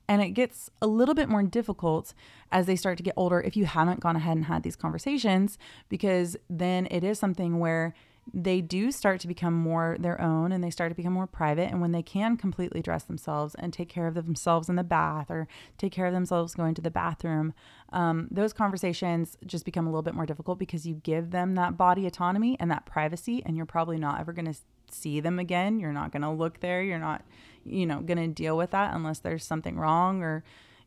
And 0.07 0.21
it 0.21 0.31
gets 0.31 0.69
a 0.81 0.87
little 0.87 1.15
bit 1.15 1.29
more 1.29 1.43
difficult 1.43 2.13
as 2.51 2.65
they 2.65 2.75
start 2.75 2.97
to 2.97 3.03
get 3.03 3.13
older 3.15 3.41
if 3.41 3.55
you 3.55 3.65
haven't 3.65 4.01
gone 4.01 4.15
ahead 4.15 4.35
and 4.35 4.45
had 4.45 4.63
these 4.63 4.75
conversations, 4.75 5.57
because 5.89 6.35
then 6.49 6.87
it 6.91 7.03
is 7.03 7.17
something 7.17 7.59
where 7.59 7.93
they 8.33 8.61
do 8.61 8.89
start 8.89 9.19
to 9.19 9.27
become 9.27 9.53
more 9.53 9.97
their 9.99 10.19
own 10.21 10.53
and 10.53 10.63
they 10.63 10.69
start 10.69 10.89
to 10.89 10.95
become 10.95 11.11
more 11.11 11.27
private. 11.27 11.69
And 11.69 11.81
when 11.81 11.91
they 11.91 12.01
can 12.01 12.37
completely 12.37 12.81
dress 12.81 13.03
themselves 13.03 13.53
and 13.55 13.73
take 13.73 13.89
care 13.89 14.07
of 14.07 14.13
themselves 14.13 14.69
in 14.69 14.77
the 14.77 14.83
bath 14.83 15.29
or 15.29 15.47
take 15.77 15.91
care 15.91 16.05
of 16.05 16.13
themselves 16.13 16.55
going 16.55 16.73
to 16.75 16.81
the 16.81 16.89
bathroom, 16.91 17.53
um, 17.91 18.29
those 18.31 18.53
conversations 18.53 19.37
just 19.45 19.65
become 19.65 19.85
a 19.85 19.89
little 19.89 20.03
bit 20.03 20.15
more 20.15 20.25
difficult 20.25 20.57
because 20.57 20.87
you 20.87 20.95
give 20.95 21.31
them 21.31 21.55
that 21.55 21.75
body 21.75 22.07
autonomy 22.07 22.55
and 22.61 22.71
that 22.71 22.85
privacy, 22.85 23.43
and 23.45 23.57
you're 23.57 23.65
probably 23.65 23.97
not 23.97 24.19
ever 24.21 24.31
going 24.31 24.51
to 24.51 24.57
see 24.93 25.19
them 25.19 25.39
again. 25.39 25.79
You're 25.79 25.93
not 25.93 26.11
going 26.11 26.21
to 26.21 26.29
look 26.29 26.59
there. 26.59 26.83
You're 26.83 26.99
not, 26.99 27.23
you 27.65 27.85
know, 27.85 28.01
going 28.01 28.17
to 28.17 28.27
deal 28.27 28.57
with 28.57 28.71
that 28.71 28.93
unless 28.93 29.19
there's 29.19 29.45
something 29.45 29.77
wrong 29.77 30.21
or 30.21 30.43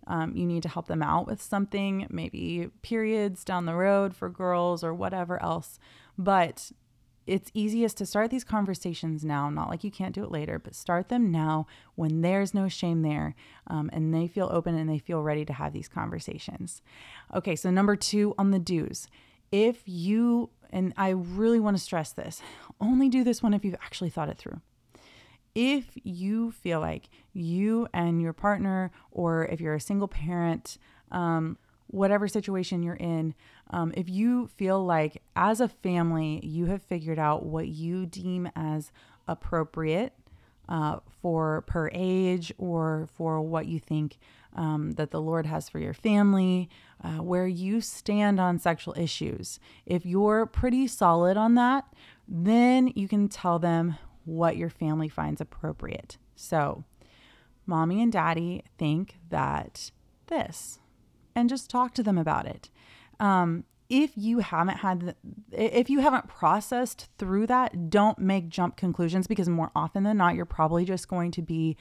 um, 0.06 0.36
you 0.36 0.46
need 0.46 0.62
to 0.62 0.68
help 0.68 0.86
them 0.86 1.02
out 1.02 1.26
with 1.26 1.42
something, 1.42 2.06
maybe 2.10 2.70
periods 2.82 3.44
down 3.44 3.66
the 3.66 3.74
road 3.74 4.14
for 4.14 4.28
girls 4.28 4.84
or 4.84 4.94
whatever 4.94 5.42
else. 5.42 5.78
But 6.16 6.70
it's 7.26 7.50
easiest 7.54 7.96
to 7.98 8.06
start 8.06 8.30
these 8.30 8.44
conversations 8.44 9.24
now, 9.24 9.50
not 9.50 9.68
like 9.68 9.82
you 9.82 9.90
can't 9.90 10.14
do 10.14 10.22
it 10.22 10.30
later, 10.30 10.60
but 10.60 10.74
start 10.76 11.08
them 11.08 11.32
now 11.32 11.66
when 11.96 12.20
there's 12.20 12.54
no 12.54 12.68
shame 12.68 13.02
there 13.02 13.34
um, 13.66 13.90
and 13.92 14.14
they 14.14 14.28
feel 14.28 14.48
open 14.52 14.76
and 14.76 14.88
they 14.88 14.98
feel 14.98 15.22
ready 15.22 15.44
to 15.44 15.52
have 15.52 15.72
these 15.72 15.88
conversations. 15.88 16.82
Okay, 17.34 17.56
so 17.56 17.70
number 17.70 17.96
two 17.96 18.34
on 18.38 18.52
the 18.52 18.60
do's. 18.60 19.08
If 19.50 19.82
you 19.86 20.50
and 20.70 20.92
I 20.96 21.10
really 21.10 21.60
want 21.60 21.76
to 21.76 21.82
stress 21.82 22.12
this 22.12 22.42
only 22.80 23.08
do 23.08 23.24
this 23.24 23.42
one 23.42 23.54
if 23.54 23.64
you've 23.64 23.74
actually 23.74 24.10
thought 24.10 24.28
it 24.28 24.38
through. 24.38 24.60
If 25.54 25.86
you 26.04 26.52
feel 26.52 26.80
like 26.80 27.08
you 27.32 27.88
and 27.94 28.20
your 28.20 28.34
partner, 28.34 28.90
or 29.10 29.46
if 29.46 29.60
you're 29.60 29.74
a 29.74 29.80
single 29.80 30.08
parent, 30.08 30.76
um, 31.10 31.56
whatever 31.86 32.28
situation 32.28 32.82
you're 32.82 32.94
in, 32.94 33.34
um, 33.70 33.92
if 33.96 34.08
you 34.08 34.48
feel 34.48 34.84
like 34.84 35.22
as 35.34 35.60
a 35.60 35.68
family 35.68 36.44
you 36.44 36.66
have 36.66 36.82
figured 36.82 37.18
out 37.18 37.46
what 37.46 37.68
you 37.68 38.04
deem 38.04 38.50
as 38.54 38.92
appropriate 39.26 40.12
uh, 40.68 40.98
for 41.20 41.62
per 41.62 41.90
age 41.92 42.52
or 42.58 43.08
for 43.14 43.40
what 43.40 43.66
you 43.66 43.78
think 43.78 44.18
um, 44.54 44.92
that 44.92 45.10
the 45.10 45.20
Lord 45.20 45.46
has 45.46 45.68
for 45.68 45.78
your 45.78 45.94
family, 45.94 46.68
uh, 47.04 47.22
where 47.22 47.46
you 47.46 47.80
stand 47.80 48.40
on 48.40 48.58
sexual 48.58 48.94
issues. 48.96 49.60
If 49.84 50.06
you're 50.06 50.46
pretty 50.46 50.86
solid 50.86 51.36
on 51.36 51.54
that, 51.54 51.84
then 52.26 52.92
you 52.94 53.06
can 53.06 53.28
tell 53.28 53.58
them 53.58 53.96
what 54.24 54.56
your 54.56 54.70
family 54.70 55.08
finds 55.08 55.40
appropriate. 55.40 56.16
So, 56.34 56.84
mommy 57.66 58.02
and 58.02 58.12
daddy 58.12 58.64
think 58.78 59.16
that 59.28 59.90
this, 60.26 60.80
and 61.34 61.48
just 61.48 61.70
talk 61.70 61.94
to 61.94 62.02
them 62.02 62.18
about 62.18 62.46
it. 62.46 62.70
Um, 63.20 63.64
if 63.88 64.12
you 64.16 64.40
haven't 64.40 64.78
had 64.78 65.14
if 65.52 65.88
you 65.88 66.00
haven't 66.00 66.28
processed 66.28 67.08
through 67.18 67.46
that 67.46 67.88
don't 67.88 68.18
make 68.18 68.48
jump 68.48 68.76
conclusions 68.76 69.26
because 69.26 69.48
more 69.48 69.70
often 69.76 70.02
than 70.02 70.16
not 70.16 70.34
you're 70.34 70.44
probably 70.44 70.84
just 70.84 71.08
going 71.08 71.30
to 71.30 71.42
be 71.42 71.76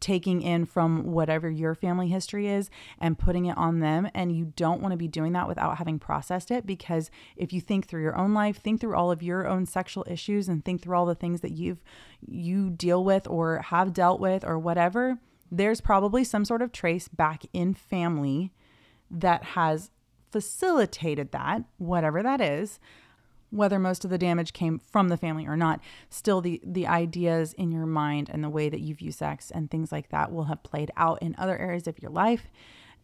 taking 0.00 0.42
in 0.42 0.64
from 0.64 1.04
whatever 1.04 1.50
your 1.50 1.74
family 1.74 2.08
history 2.08 2.48
is 2.48 2.70
and 3.00 3.18
putting 3.18 3.46
it 3.46 3.56
on 3.56 3.80
them. 3.80 4.08
And 4.14 4.34
you 4.34 4.52
don't 4.56 4.80
want 4.80 4.92
to 4.92 4.96
be 4.96 5.08
doing 5.08 5.32
that 5.32 5.48
without 5.48 5.78
having 5.78 5.98
processed 5.98 6.50
it 6.50 6.66
because 6.66 7.10
if 7.36 7.52
you 7.52 7.60
think 7.60 7.86
through 7.86 8.02
your 8.02 8.16
own 8.16 8.34
life 8.34 8.58
think 8.58 8.80
through 8.80 8.94
all 8.94 9.10
of 9.10 9.22
your 9.22 9.46
own 9.46 9.66
sexual 9.66 10.06
issues 10.08 10.48
and 10.48 10.64
think 10.64 10.82
through 10.82 10.96
all 10.96 11.06
the 11.06 11.14
things 11.14 11.40
that 11.40 11.52
you've 11.52 11.82
you 12.26 12.70
deal 12.70 13.04
with 13.04 13.26
or 13.28 13.58
have 13.58 13.92
dealt 13.92 14.20
with 14.20 14.44
or 14.44 14.58
whatever 14.58 15.18
there's 15.50 15.80
probably 15.80 16.24
some 16.24 16.44
sort 16.44 16.62
of 16.62 16.72
trace 16.72 17.08
back 17.08 17.42
in 17.52 17.72
family 17.74 18.52
that 19.10 19.42
has 19.42 19.90
facilitated 20.30 21.32
that, 21.32 21.64
whatever 21.78 22.22
that 22.22 22.40
is, 22.40 22.78
whether 23.50 23.78
most 23.78 24.04
of 24.04 24.10
the 24.10 24.18
damage 24.18 24.52
came 24.52 24.80
from 24.90 25.08
the 25.08 25.16
family 25.16 25.46
or 25.46 25.56
not, 25.56 25.80
still 26.10 26.40
the 26.40 26.60
the 26.64 26.86
ideas 26.86 27.52
in 27.54 27.72
your 27.72 27.86
mind 27.86 28.28
and 28.30 28.44
the 28.44 28.50
way 28.50 28.68
that 28.68 28.80
you 28.80 28.94
view 28.94 29.12
sex 29.12 29.50
and 29.50 29.70
things 29.70 29.90
like 29.90 30.10
that 30.10 30.30
will 30.30 30.44
have 30.44 30.62
played 30.62 30.90
out 30.96 31.20
in 31.22 31.34
other 31.38 31.56
areas 31.56 31.86
of 31.86 32.00
your 32.00 32.10
life. 32.10 32.50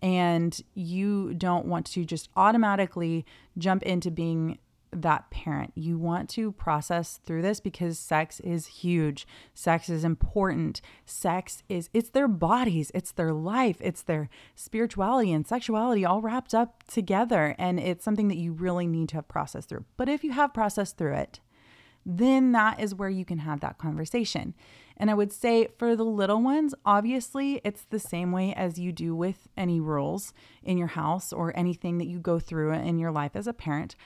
And 0.02 0.60
you 0.74 1.32
don't 1.32 1.64
want 1.64 1.86
to 1.86 2.04
just 2.04 2.28
automatically 2.36 3.24
jump 3.56 3.82
into 3.84 4.10
being 4.10 4.58
that 5.02 5.30
parent. 5.30 5.72
You 5.74 5.98
want 5.98 6.28
to 6.30 6.52
process 6.52 7.20
through 7.24 7.42
this 7.42 7.60
because 7.60 7.98
sex 7.98 8.40
is 8.40 8.66
huge. 8.66 9.26
Sex 9.52 9.88
is 9.88 10.04
important. 10.04 10.80
Sex 11.06 11.62
is 11.68 11.90
it's 11.92 12.10
their 12.10 12.28
bodies, 12.28 12.90
it's 12.94 13.12
their 13.12 13.32
life, 13.32 13.76
it's 13.80 14.02
their 14.02 14.28
spirituality 14.54 15.32
and 15.32 15.46
sexuality 15.46 16.04
all 16.04 16.20
wrapped 16.20 16.54
up 16.54 16.82
together 16.84 17.54
and 17.58 17.78
it's 17.80 18.04
something 18.04 18.28
that 18.28 18.36
you 18.36 18.52
really 18.52 18.86
need 18.86 19.08
to 19.10 19.16
have 19.16 19.28
processed 19.28 19.68
through. 19.68 19.84
But 19.96 20.08
if 20.08 20.24
you 20.24 20.32
have 20.32 20.54
processed 20.54 20.96
through 20.96 21.14
it, 21.14 21.40
then 22.06 22.52
that 22.52 22.80
is 22.80 22.94
where 22.94 23.08
you 23.08 23.24
can 23.24 23.38
have 23.38 23.60
that 23.60 23.78
conversation. 23.78 24.54
And 24.96 25.10
I 25.10 25.14
would 25.14 25.32
say 25.32 25.68
for 25.78 25.96
the 25.96 26.04
little 26.04 26.40
ones, 26.40 26.74
obviously, 26.84 27.60
it's 27.64 27.84
the 27.84 27.98
same 27.98 28.30
way 28.30 28.54
as 28.54 28.78
you 28.78 28.92
do 28.92 29.14
with 29.14 29.48
any 29.56 29.80
rules 29.80 30.32
in 30.62 30.78
your 30.78 30.88
house 30.88 31.32
or 31.32 31.56
anything 31.56 31.98
that 31.98 32.06
you 32.06 32.18
go 32.18 32.38
through 32.38 32.72
in 32.72 32.98
your 32.98 33.10
life 33.10 33.34
as 33.34 33.46
a 33.46 33.52
parent 33.52 33.96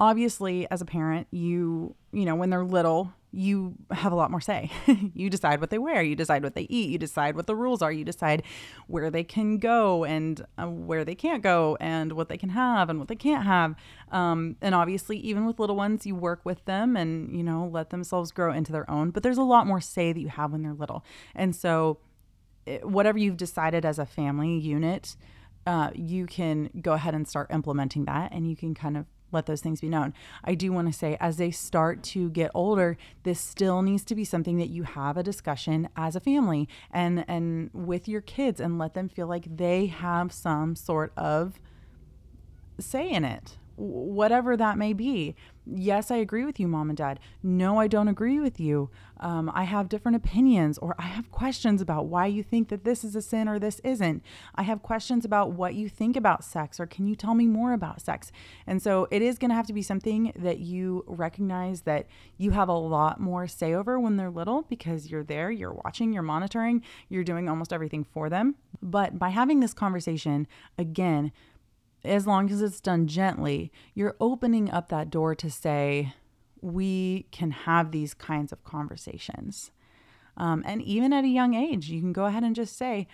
obviously 0.00 0.68
as 0.70 0.80
a 0.80 0.84
parent 0.84 1.26
you 1.30 1.94
you 2.12 2.24
know 2.24 2.34
when 2.34 2.50
they're 2.50 2.64
little 2.64 3.12
you 3.34 3.74
have 3.90 4.12
a 4.12 4.14
lot 4.14 4.30
more 4.30 4.40
say. 4.40 4.70
You 5.14 5.28
decide 5.30 5.60
what 5.60 5.70
they 5.70 5.78
wear 5.78 6.02
you 6.02 6.16
decide 6.16 6.42
what 6.42 6.54
they 6.54 6.66
eat 6.68 6.90
you 6.90 6.98
decide 6.98 7.36
what 7.36 7.46
the 7.46 7.54
rules 7.54 7.82
are 7.82 7.92
you 7.92 8.04
decide 8.04 8.42
where 8.86 9.10
they 9.10 9.24
can 9.24 9.58
go 9.58 10.04
and 10.04 10.44
uh, 10.58 10.66
where 10.66 11.04
they 11.04 11.14
can't 11.14 11.42
go 11.42 11.76
and 11.80 12.12
what 12.12 12.28
they 12.28 12.36
can 12.36 12.50
have 12.50 12.90
and 12.90 12.98
what 12.98 13.08
they 13.08 13.16
can't 13.16 13.44
have. 13.44 13.74
Um, 14.10 14.56
and 14.60 14.74
obviously 14.74 15.18
even 15.18 15.46
with 15.46 15.58
little 15.58 15.76
ones 15.76 16.06
you 16.06 16.14
work 16.14 16.40
with 16.44 16.64
them 16.64 16.96
and 16.96 17.36
you 17.36 17.42
know 17.42 17.68
let 17.70 17.90
themselves 17.90 18.30
grow 18.32 18.52
into 18.52 18.72
their 18.72 18.88
own 18.90 19.10
but 19.10 19.22
there's 19.22 19.38
a 19.38 19.42
lot 19.42 19.66
more 19.66 19.80
say 19.80 20.12
that 20.12 20.20
you 20.20 20.28
have 20.28 20.52
when 20.52 20.62
they're 20.62 20.74
little. 20.74 21.04
And 21.34 21.54
so 21.54 21.98
it, 22.66 22.88
whatever 22.88 23.18
you've 23.18 23.36
decided 23.36 23.84
as 23.84 23.98
a 23.98 24.06
family 24.06 24.58
unit 24.58 25.16
uh, 25.66 25.90
you 25.94 26.26
can 26.26 26.70
go 26.82 26.92
ahead 26.92 27.14
and 27.14 27.26
start 27.26 27.50
implementing 27.50 28.04
that 28.04 28.32
and 28.32 28.48
you 28.48 28.56
can 28.56 28.74
kind 28.74 28.96
of 28.96 29.06
let 29.34 29.46
those 29.46 29.60
things 29.60 29.80
be 29.80 29.88
known. 29.88 30.14
I 30.42 30.54
do 30.54 30.72
want 30.72 30.88
to 30.88 30.92
say, 30.92 31.16
as 31.20 31.36
they 31.36 31.50
start 31.50 32.02
to 32.04 32.30
get 32.30 32.50
older, 32.54 32.96
this 33.24 33.40
still 33.40 33.82
needs 33.82 34.04
to 34.04 34.14
be 34.14 34.24
something 34.24 34.56
that 34.58 34.70
you 34.70 34.84
have 34.84 35.16
a 35.16 35.22
discussion 35.22 35.88
as 35.96 36.16
a 36.16 36.20
family 36.20 36.68
and 36.90 37.24
and 37.28 37.70
with 37.72 38.08
your 38.08 38.20
kids, 38.20 38.60
and 38.60 38.78
let 38.78 38.94
them 38.94 39.08
feel 39.08 39.26
like 39.26 39.56
they 39.56 39.86
have 39.86 40.32
some 40.32 40.76
sort 40.76 41.12
of 41.16 41.60
say 42.78 43.10
in 43.10 43.24
it 43.24 43.58
whatever 43.76 44.56
that 44.56 44.78
may 44.78 44.92
be. 44.92 45.34
Yes, 45.66 46.10
I 46.10 46.16
agree 46.16 46.44
with 46.44 46.60
you, 46.60 46.68
mom 46.68 46.90
and 46.90 46.96
dad. 46.96 47.18
No, 47.42 47.78
I 47.80 47.86
don't 47.86 48.08
agree 48.08 48.38
with 48.38 48.60
you. 48.60 48.90
Um, 49.20 49.50
I 49.54 49.64
have 49.64 49.88
different 49.88 50.16
opinions, 50.16 50.76
or 50.76 50.94
I 50.98 51.04
have 51.04 51.30
questions 51.30 51.80
about 51.80 52.06
why 52.06 52.26
you 52.26 52.42
think 52.42 52.68
that 52.68 52.84
this 52.84 53.02
is 53.02 53.16
a 53.16 53.22
sin 53.22 53.48
or 53.48 53.58
this 53.58 53.80
isn't. 53.80 54.22
I 54.54 54.64
have 54.64 54.82
questions 54.82 55.24
about 55.24 55.52
what 55.52 55.74
you 55.74 55.88
think 55.88 56.16
about 56.16 56.44
sex, 56.44 56.78
or 56.78 56.86
can 56.86 57.06
you 57.06 57.16
tell 57.16 57.34
me 57.34 57.46
more 57.46 57.72
about 57.72 58.02
sex? 58.02 58.30
And 58.66 58.82
so 58.82 59.08
it 59.10 59.22
is 59.22 59.38
going 59.38 59.48
to 59.48 59.54
have 59.54 59.66
to 59.68 59.72
be 59.72 59.80
something 59.80 60.32
that 60.36 60.58
you 60.58 61.02
recognize 61.06 61.82
that 61.82 62.06
you 62.36 62.50
have 62.50 62.68
a 62.68 62.74
lot 62.74 63.18
more 63.18 63.46
say 63.46 63.72
over 63.72 63.98
when 63.98 64.18
they're 64.18 64.30
little 64.30 64.62
because 64.62 65.10
you're 65.10 65.24
there, 65.24 65.50
you're 65.50 65.72
watching, 65.72 66.12
you're 66.12 66.22
monitoring, 66.22 66.82
you're 67.08 67.24
doing 67.24 67.48
almost 67.48 67.72
everything 67.72 68.04
for 68.04 68.28
them. 68.28 68.56
But 68.82 69.18
by 69.18 69.30
having 69.30 69.60
this 69.60 69.72
conversation, 69.72 70.46
again, 70.76 71.32
as 72.04 72.26
long 72.26 72.50
as 72.50 72.60
it's 72.60 72.80
done 72.80 73.06
gently, 73.06 73.72
you're 73.94 74.16
opening 74.20 74.70
up 74.70 74.88
that 74.88 75.10
door 75.10 75.34
to 75.34 75.50
say, 75.50 76.14
we 76.60 77.26
can 77.30 77.50
have 77.50 77.90
these 77.90 78.14
kinds 78.14 78.52
of 78.52 78.64
conversations. 78.64 79.70
Um, 80.36 80.62
and 80.66 80.82
even 80.82 81.12
at 81.12 81.24
a 81.24 81.28
young 81.28 81.54
age, 81.54 81.88
you 81.88 82.00
can 82.00 82.12
go 82.12 82.24
ahead 82.24 82.42
and 82.42 82.56
just 82.56 82.76
say, 82.76 83.06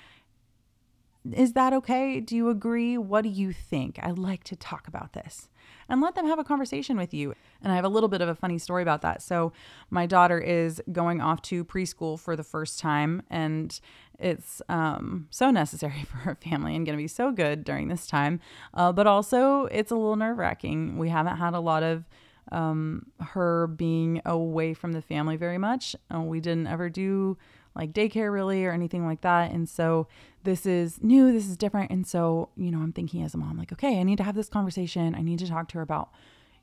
is 1.32 1.52
that 1.52 1.72
okay? 1.72 2.20
Do 2.20 2.34
you 2.34 2.48
agree? 2.48 2.96
What 2.96 3.22
do 3.22 3.28
you 3.28 3.52
think? 3.52 3.98
I'd 4.02 4.18
like 4.18 4.44
to 4.44 4.56
talk 4.56 4.88
about 4.88 5.12
this 5.12 5.48
and 5.88 6.00
let 6.00 6.14
them 6.14 6.26
have 6.26 6.38
a 6.38 6.44
conversation 6.44 6.96
with 6.96 7.12
you. 7.12 7.34
And 7.62 7.72
I 7.72 7.76
have 7.76 7.84
a 7.84 7.88
little 7.88 8.08
bit 8.08 8.22
of 8.22 8.28
a 8.28 8.34
funny 8.34 8.58
story 8.58 8.82
about 8.82 9.02
that. 9.02 9.20
So, 9.20 9.52
my 9.90 10.06
daughter 10.06 10.38
is 10.38 10.80
going 10.92 11.20
off 11.20 11.42
to 11.42 11.64
preschool 11.64 12.18
for 12.18 12.36
the 12.36 12.44
first 12.44 12.78
time, 12.78 13.22
and 13.28 13.78
it's 14.18 14.62
um, 14.68 15.26
so 15.30 15.50
necessary 15.50 16.04
for 16.10 16.16
her 16.18 16.34
family 16.36 16.74
and 16.74 16.86
going 16.86 16.96
to 16.96 17.02
be 17.02 17.08
so 17.08 17.32
good 17.32 17.64
during 17.64 17.88
this 17.88 18.06
time. 18.06 18.40
Uh, 18.72 18.92
but 18.92 19.06
also, 19.06 19.66
it's 19.66 19.90
a 19.90 19.96
little 19.96 20.16
nerve 20.16 20.38
wracking. 20.38 20.96
We 20.96 21.10
haven't 21.10 21.36
had 21.36 21.54
a 21.54 21.60
lot 21.60 21.82
of 21.82 22.04
um, 22.52 23.06
her 23.20 23.66
being 23.66 24.22
away 24.24 24.74
from 24.74 24.92
the 24.92 25.02
family 25.02 25.36
very 25.36 25.58
much. 25.58 25.94
Uh, 26.14 26.20
we 26.20 26.40
didn't 26.40 26.66
ever 26.66 26.88
do 26.88 27.36
like 27.74 27.92
daycare 27.92 28.32
really 28.32 28.64
or 28.64 28.72
anything 28.72 29.06
like 29.06 29.20
that. 29.20 29.50
And 29.50 29.68
so 29.68 30.08
this 30.44 30.66
is 30.66 31.02
new, 31.02 31.32
this 31.32 31.46
is 31.46 31.56
different. 31.56 31.90
And 31.90 32.06
so, 32.06 32.50
you 32.56 32.70
know, 32.70 32.78
I'm 32.78 32.92
thinking 32.92 33.22
as 33.22 33.34
a 33.34 33.38
mom, 33.38 33.58
like, 33.58 33.72
okay, 33.72 34.00
I 34.00 34.02
need 34.02 34.18
to 34.18 34.24
have 34.24 34.34
this 34.34 34.48
conversation. 34.48 35.14
I 35.14 35.22
need 35.22 35.38
to 35.40 35.48
talk 35.48 35.68
to 35.68 35.78
her 35.78 35.82
about, 35.82 36.10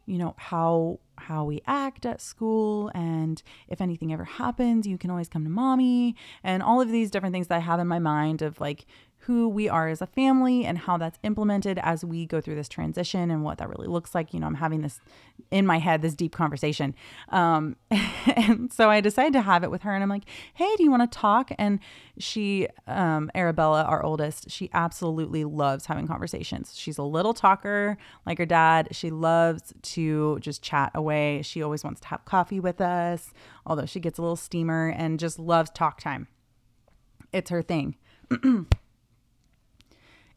you 0.06 0.18
know, 0.18 0.36
how 0.38 1.00
how 1.18 1.44
we 1.44 1.62
act 1.66 2.06
at 2.06 2.22
school 2.22 2.92
and 2.94 3.42
if 3.68 3.82
anything 3.82 4.14
ever 4.14 4.24
happens, 4.24 4.86
you 4.86 4.98
can 4.98 5.10
always 5.10 5.28
come 5.28 5.44
to 5.44 5.50
mommy 5.50 6.16
and 6.44 6.62
all 6.62 6.80
of 6.80 6.90
these 6.90 7.10
different 7.10 7.34
things 7.34 7.48
that 7.48 7.56
I 7.56 7.60
have 7.60 7.80
in 7.80 7.88
my 7.88 8.00
mind 8.00 8.42
of 8.42 8.60
like 8.60 8.86
who 9.22 9.50
we 9.50 9.68
are 9.68 9.90
as 9.90 10.02
a 10.02 10.08
family 10.08 10.64
and 10.64 10.78
how 10.78 10.98
that's 10.98 11.20
implemented 11.22 11.78
as 11.80 12.06
we 12.06 12.26
go 12.26 12.40
through 12.40 12.56
this 12.56 12.70
transition 12.70 13.30
and 13.30 13.44
what 13.44 13.58
that 13.58 13.68
really 13.68 13.88
looks 13.88 14.16
like. 14.16 14.34
You 14.34 14.40
know, 14.40 14.48
I'm 14.48 14.56
having 14.56 14.82
this 14.82 15.02
in 15.52 15.66
my 15.66 15.80
head, 15.80 16.02
this 16.02 16.16
deep 16.16 16.32
conversation. 16.34 16.96
Um, 17.30 17.76
and 18.36 18.72
so 18.72 18.90
I 18.90 19.02
decided 19.02 19.34
to 19.34 19.42
have 19.42 19.66
it 19.66 19.72
with 19.72 19.82
her 19.82 19.94
and 19.94 20.02
I'm 20.02 20.10
like, 20.10 20.24
hey, 20.54 20.74
do 20.78 20.84
you 20.84 20.90
want 20.90 21.12
to 21.12 21.20
talk? 21.20 21.52
And 21.58 21.80
she, 22.18 22.68
um, 22.88 23.30
Arabella, 23.36 23.84
our 23.84 24.02
oldest, 24.02 24.50
she 24.50 24.70
absolutely 24.74 25.44
loves 25.44 25.88
having 25.88 26.08
conversations. 26.08 26.74
She's 26.78 26.98
a 26.98 27.04
little 27.04 27.34
talker 27.34 27.98
like 28.26 28.38
her 28.38 28.46
dad. 28.46 28.90
She 28.92 29.10
loves 29.10 29.74
to 29.82 30.40
just 30.40 30.62
chat 30.62 30.92
away. 30.96 31.42
She 31.42 31.62
always 31.62 31.84
wants 31.84 32.00
to 32.02 32.08
have 32.08 32.24
coffee 32.24 32.62
with 32.62 32.80
us, 32.80 33.34
although 33.66 33.86
she 33.86 34.00
gets 34.00 34.18
a 34.20 34.22
little 34.22 34.38
steamer 34.38 34.88
and 34.88 35.20
just 35.20 35.38
loves 35.38 35.70
talk 35.72 36.00
time. 36.00 36.28
It's 37.34 37.50
her 37.50 37.62
thing. 37.62 37.98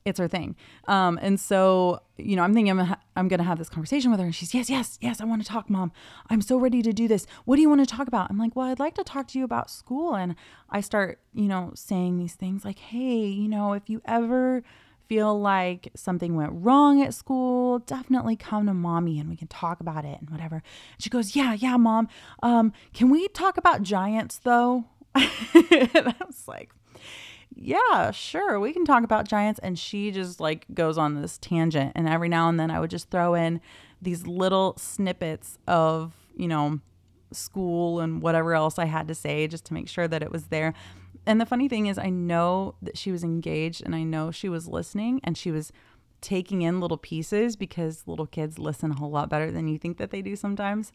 it's 0.05 0.19
her 0.19 0.29
thing. 0.29 0.57
Um, 0.89 1.19
and 1.21 1.39
so, 1.39 2.01
you 2.17 2.37
know, 2.37 2.43
I'm 2.43 2.55
thinking 2.55 2.79
I'm, 2.79 2.97
I'm 3.17 3.29
going 3.29 3.39
to 3.39 3.45
have 3.45 3.59
this 3.59 3.69
conversation 3.69 4.11
with 4.11 4.21
her. 4.21 4.27
And 4.27 4.35
she's, 4.35 4.55
yes, 4.55 4.71
yes, 4.71 4.99
yes, 5.01 5.21
I 5.21 5.25
want 5.25 5.43
to 5.43 5.49
talk, 5.49 5.69
mom. 5.69 5.93
I'm 6.29 6.41
so 6.41 6.59
ready 6.59 6.83
to 6.83 6.93
do 6.93 7.07
this. 7.07 7.27
What 7.45 7.57
do 7.57 7.63
you 7.63 7.69
want 7.69 7.87
to 7.87 7.87
talk 7.87 8.09
about? 8.09 8.31
I'm 8.31 8.39
like, 8.39 8.57
well, 8.57 8.67
I'd 8.67 8.79
like 8.79 8.95
to 8.95 9.05
talk 9.05 9.29
to 9.29 9.39
you 9.39 9.45
about 9.45 9.71
school. 9.71 10.15
And 10.15 10.35
I 10.71 10.81
start, 10.81 11.21
you 11.35 11.49
know, 11.49 11.73
saying 11.75 12.19
these 12.19 12.35
things 12.35 12.65
like, 12.65 12.79
hey, 12.79 13.27
you 13.27 13.49
know, 13.49 13.75
if 13.75 13.91
you 13.91 14.01
ever 14.07 14.63
feel 15.11 15.39
like 15.39 15.91
something 15.97 16.37
went 16.37 16.53
wrong 16.55 17.03
at 17.03 17.13
school, 17.13 17.81
definitely 17.81 18.37
come 18.37 18.67
to 18.67 18.75
mommy 18.75 19.19
and 19.19 19.29
we 19.29 19.37
can 19.37 19.49
talk 19.49 19.81
about 19.81 20.05
it 20.05 20.19
and 20.21 20.31
whatever. 20.31 20.57
And 20.57 21.03
she 21.03 21.11
goes, 21.11 21.35
yeah, 21.35 21.53
yeah, 21.53 21.77
mom. 21.77 22.09
Um, 22.43 22.73
can 22.95 23.11
we 23.11 23.27
talk 23.29 23.57
about 23.57 23.83
giants 23.83 24.39
though? 24.39 24.85
and 25.15 25.29
I 25.95 26.15
was 26.25 26.47
like, 26.47 26.71
yeah, 27.63 28.11
sure, 28.11 28.59
we 28.59 28.73
can 28.73 28.87
talk 28.87 29.05
about 29.05 29.29
giants. 29.29 29.61
And 29.63 29.79
she 29.79 30.11
just 30.11 30.41
like 30.41 30.65
goes 30.73 30.97
on 30.97 31.21
this 31.21 31.37
tangent. 31.39 31.93
And 31.95 32.09
every 32.09 32.29
now 32.29 32.49
and 32.49 32.59
then 32.59 32.71
I 32.71 32.81
would 32.81 32.91
just 32.91 33.11
throw 33.11 33.35
in 33.35 33.61
these 34.01 34.27
little 34.27 34.75
snippets 34.79 35.59
of, 35.69 36.15
you 36.35 36.49
know, 36.49 36.81
school 37.33 38.01
and 38.01 38.23
whatever 38.23 38.55
else 38.55 38.79
I 38.79 38.87
had 38.87 39.07
to 39.09 39.15
say 39.15 39.47
just 39.47 39.67
to 39.67 39.75
make 39.75 39.89
sure 39.89 40.09
that 40.09 40.23
it 40.23 40.33
was 40.33 40.47
there. 40.47 40.73
And 41.27 41.39
the 41.39 41.47
funny 41.47 41.69
thing 41.69 41.87
is, 41.87 41.99
I 41.99 42.09
know 42.09 42.77
that 42.81 42.97
she 42.97 43.13
was 43.13 43.23
engaged 43.23 43.83
and 43.85 43.95
I 43.95 44.05
know 44.05 44.31
she 44.31 44.49
was 44.49 44.67
listening 44.67 45.21
and 45.23 45.37
she 45.37 45.51
was 45.51 45.71
taking 46.23 46.63
in 46.63 46.81
little 46.81 46.97
pieces 46.97 47.57
because 47.57 48.05
little 48.07 48.27
kids 48.27 48.59
listen 48.59 48.91
a 48.91 48.95
whole 48.95 49.11
lot 49.11 49.29
better 49.29 49.51
than 49.51 49.69
you 49.69 49.79
think 49.79 49.99
that 49.99 50.11
they 50.11 50.23
do 50.23 50.35
sometimes. 50.35 50.93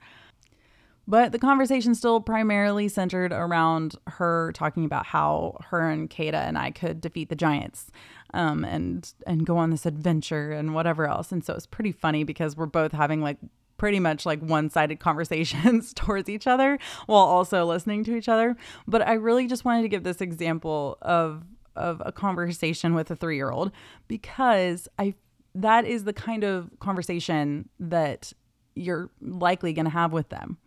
But 1.08 1.32
the 1.32 1.40
conversation 1.40 1.94
still 1.94 2.20
primarily 2.20 2.88
centered 2.88 3.32
around 3.32 3.96
her 4.08 4.52
talking 4.54 4.86
about 4.86 5.06
how 5.06 5.58
her 5.70 5.90
and 5.90 6.10
Kata 6.10 6.38
and 6.38 6.58
I 6.58 6.72
could 6.72 7.00
defeat 7.00 7.30
the 7.30 7.36
giants 7.36 7.92
um, 8.34 8.66
and 8.66 9.12
and 9.28 9.46
go 9.46 9.58
on 9.58 9.70
this 9.70 9.86
adventure 9.86 10.52
and 10.52 10.74
whatever 10.74 11.08
else. 11.08 11.32
And 11.32 11.44
so 11.44 11.54
it's 11.54 11.68
pretty 11.68 11.92
funny 11.92 12.24
because 12.24 12.58
we're 12.58 12.66
both 12.66 12.92
having 12.92 13.22
like 13.22 13.38
pretty 13.78 14.00
much 14.00 14.26
like 14.26 14.40
one-sided 14.40 15.00
conversations 15.00 15.94
towards 15.96 16.30
each 16.30 16.48
other 16.48 16.80
while 17.06 17.20
also 17.20 17.66
listening 17.66 18.04
to 18.06 18.16
each 18.16 18.30
other. 18.30 18.56
But 18.88 19.08
I 19.08 19.14
really 19.14 19.48
just 19.48 19.66
wanted 19.66 19.84
to 19.84 19.90
give 19.90 20.04
this 20.04 20.22
example 20.22 20.98
of 21.02 21.44
of 21.76 22.02
a 22.06 22.12
conversation 22.12 22.96
with 22.96 23.12
a 23.12 23.16
3-year-old 23.18 23.72
because 24.08 24.88
I 24.98 25.14
that 25.54 25.86
is 25.86 26.04
the 26.04 26.14
kind 26.14 26.44
of 26.44 26.70
conversation 26.80 27.70
that 27.80 28.34
you're 28.76 29.10
likely 29.22 29.72
going 29.72 29.86
to 29.86 29.92
have 29.92 30.12
with 30.12 30.30
them 30.30 30.58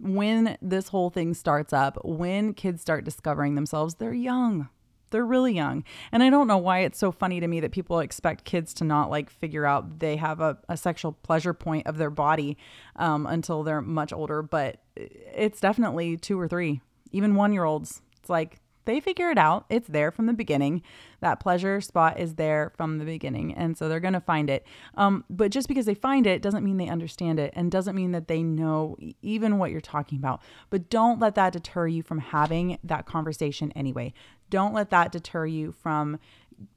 when 0.00 0.56
this 0.62 0.88
whole 0.88 1.10
thing 1.10 1.34
starts 1.34 1.72
up, 1.72 1.98
when 2.04 2.54
kids 2.54 2.80
start 2.80 3.04
discovering 3.04 3.54
themselves, 3.54 3.96
they're 3.96 4.14
young. 4.14 4.68
They're 5.10 5.26
really 5.26 5.54
young. 5.54 5.84
And 6.12 6.22
I 6.22 6.30
don't 6.30 6.46
know 6.46 6.56
why 6.58 6.80
it's 6.80 6.98
so 6.98 7.10
funny 7.10 7.40
to 7.40 7.48
me 7.48 7.60
that 7.60 7.72
people 7.72 7.98
expect 8.00 8.44
kids 8.44 8.72
to 8.74 8.84
not 8.84 9.10
like 9.10 9.28
figure 9.28 9.66
out 9.66 9.98
they 9.98 10.16
have 10.16 10.40
a, 10.40 10.58
a 10.68 10.76
sexual 10.76 11.12
pleasure 11.12 11.52
point 11.52 11.86
of 11.86 11.98
their 11.98 12.10
body 12.10 12.56
um, 12.96 13.26
until 13.26 13.62
they're 13.62 13.82
much 13.82 14.12
older. 14.12 14.40
But 14.42 14.80
it's 14.96 15.60
definitely 15.60 16.16
two 16.16 16.38
or 16.38 16.48
three, 16.48 16.80
even 17.10 17.34
one 17.34 17.52
year 17.52 17.64
olds. 17.64 18.02
It's 18.20 18.30
like 18.30 18.60
they 18.84 19.00
figure 19.00 19.30
it 19.30 19.38
out. 19.38 19.66
It's 19.68 19.88
there 19.88 20.10
from 20.10 20.26
the 20.26 20.32
beginning. 20.32 20.82
That 21.20 21.40
pleasure 21.40 21.80
spot 21.80 22.18
is 22.18 22.34
there 22.34 22.72
from 22.76 22.98
the 22.98 23.04
beginning. 23.04 23.54
And 23.54 23.76
so 23.76 23.88
they're 23.88 24.00
going 24.00 24.14
to 24.14 24.20
find 24.20 24.48
it. 24.48 24.66
Um, 24.94 25.24
but 25.28 25.50
just 25.50 25.68
because 25.68 25.86
they 25.86 25.94
find 25.94 26.26
it 26.26 26.42
doesn't 26.42 26.64
mean 26.64 26.76
they 26.76 26.88
understand 26.88 27.38
it 27.38 27.52
and 27.54 27.70
doesn't 27.70 27.96
mean 27.96 28.12
that 28.12 28.28
they 28.28 28.42
know 28.42 28.96
even 29.22 29.58
what 29.58 29.70
you're 29.70 29.80
talking 29.80 30.18
about. 30.18 30.42
But 30.70 30.88
don't 30.88 31.20
let 31.20 31.34
that 31.34 31.52
deter 31.52 31.86
you 31.86 32.02
from 32.02 32.18
having 32.18 32.78
that 32.84 33.06
conversation 33.06 33.72
anyway. 33.72 34.12
Don't 34.48 34.74
let 34.74 34.90
that 34.90 35.12
deter 35.12 35.46
you 35.46 35.72
from 35.72 36.18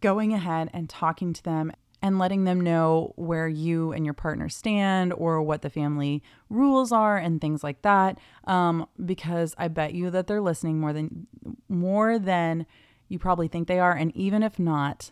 going 0.02 0.34
ahead 0.34 0.70
and 0.74 0.89
talking 0.89 1.34
to 1.34 1.44
them 1.44 1.72
and 2.04 2.20
letting 2.20 2.44
them 2.44 2.60
know 2.60 3.13
where 3.16 3.48
you 3.48 3.94
and 3.94 4.04
your 4.04 4.13
partner 4.13 4.50
stand 4.50 5.13
or 5.13 5.42
what 5.42 5.62
the 5.62 5.70
family 5.70 6.22
rules 6.50 6.92
are 6.92 7.18
and 7.18 7.39
things 7.39 7.63
like 7.63 7.82
that. 7.82 8.20
Um, 8.44 8.88
because 9.04 9.56
i 9.58 9.70
bet 9.70 9.94
you 9.94 10.12
that 10.12 10.28
they're 10.28 10.42
listening 10.42 10.80
more 10.80 10.92
than 10.92 11.28
more 11.70 12.20
than 12.20 12.66
you 13.08 13.18
probably 13.18 13.48
think 13.48 13.68
they 13.68 13.80
are. 13.80 13.94
And 13.94 14.16
even 14.16 14.44
if 14.44 14.60
not 14.60 15.12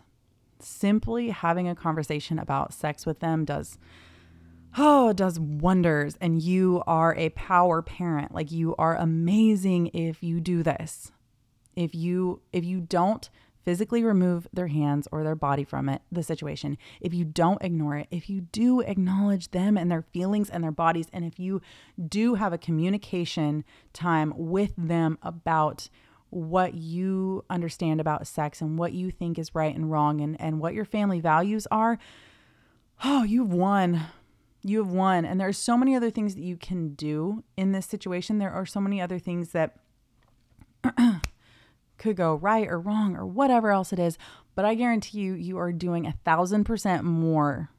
simply 0.60 1.30
having 1.30 1.66
a 1.66 1.74
conversation 1.74 2.38
about 2.38 2.72
sex 2.74 3.06
with 3.06 3.20
them 3.20 3.46
does 3.46 3.78
oh 4.76 5.14
does 5.14 5.40
wonders. 5.40 6.18
And 6.20 6.42
you 6.42 6.82
are 6.86 7.14
a 7.16 7.30
power 7.30 7.80
parent. 7.80 8.34
Like 8.34 8.52
you 8.52 8.76
are 8.76 8.96
amazing 8.96 9.88
if 9.94 10.22
you 10.22 10.40
do 10.40 10.62
this. 10.62 11.10
If 11.74 11.94
you 11.94 12.42
if 12.52 12.66
you 12.66 12.80
don't 12.80 13.30
physically 13.64 14.02
remove 14.02 14.46
their 14.52 14.68
hands 14.68 15.08
or 15.12 15.22
their 15.22 15.34
body 15.34 15.64
from 15.64 15.88
it, 15.88 16.02
the 16.10 16.22
situation, 16.22 16.76
if 17.00 17.14
you 17.14 17.24
don't 17.24 17.62
ignore 17.62 17.96
it, 17.96 18.08
if 18.10 18.28
you 18.28 18.40
do 18.40 18.80
acknowledge 18.80 19.50
them 19.50 19.76
and 19.76 19.90
their 19.90 20.02
feelings 20.02 20.50
and 20.50 20.62
their 20.62 20.72
bodies, 20.72 21.08
and 21.12 21.24
if 21.24 21.38
you 21.38 21.60
do 22.08 22.34
have 22.34 22.52
a 22.52 22.58
communication 22.58 23.64
time 23.92 24.32
with 24.36 24.72
them 24.76 25.18
about 25.22 25.88
what 26.30 26.74
you 26.74 27.44
understand 27.50 28.00
about 28.00 28.26
sex 28.26 28.62
and 28.62 28.78
what 28.78 28.92
you 28.92 29.10
think 29.10 29.38
is 29.38 29.54
right 29.54 29.74
and 29.74 29.90
wrong 29.90 30.20
and, 30.20 30.40
and 30.40 30.60
what 30.60 30.72
your 30.72 30.86
family 30.86 31.20
values 31.20 31.66
are, 31.70 31.98
oh, 33.04 33.22
you've 33.22 33.52
won. 33.52 34.00
You 34.62 34.78
have 34.78 34.90
won. 34.90 35.24
And 35.24 35.38
there 35.38 35.48
are 35.48 35.52
so 35.52 35.76
many 35.76 35.94
other 35.94 36.10
things 36.10 36.34
that 36.34 36.42
you 36.42 36.56
can 36.56 36.94
do 36.94 37.44
in 37.56 37.72
this 37.72 37.84
situation. 37.84 38.38
There 38.38 38.50
are 38.50 38.64
so 38.64 38.80
many 38.80 39.00
other 39.00 39.18
things 39.18 39.50
that 39.50 39.76
could 42.02 42.16
go 42.16 42.34
right 42.34 42.68
or 42.68 42.80
wrong 42.80 43.16
or 43.16 43.24
whatever 43.24 43.70
else 43.70 43.92
it 43.92 43.98
is. 43.98 44.18
But 44.54 44.64
I 44.64 44.74
guarantee 44.74 45.20
you, 45.20 45.34
you 45.34 45.58
are 45.58 45.72
doing 45.72 46.06
a 46.06 46.16
thousand 46.24 46.64
percent 46.64 47.04
more 47.04 47.70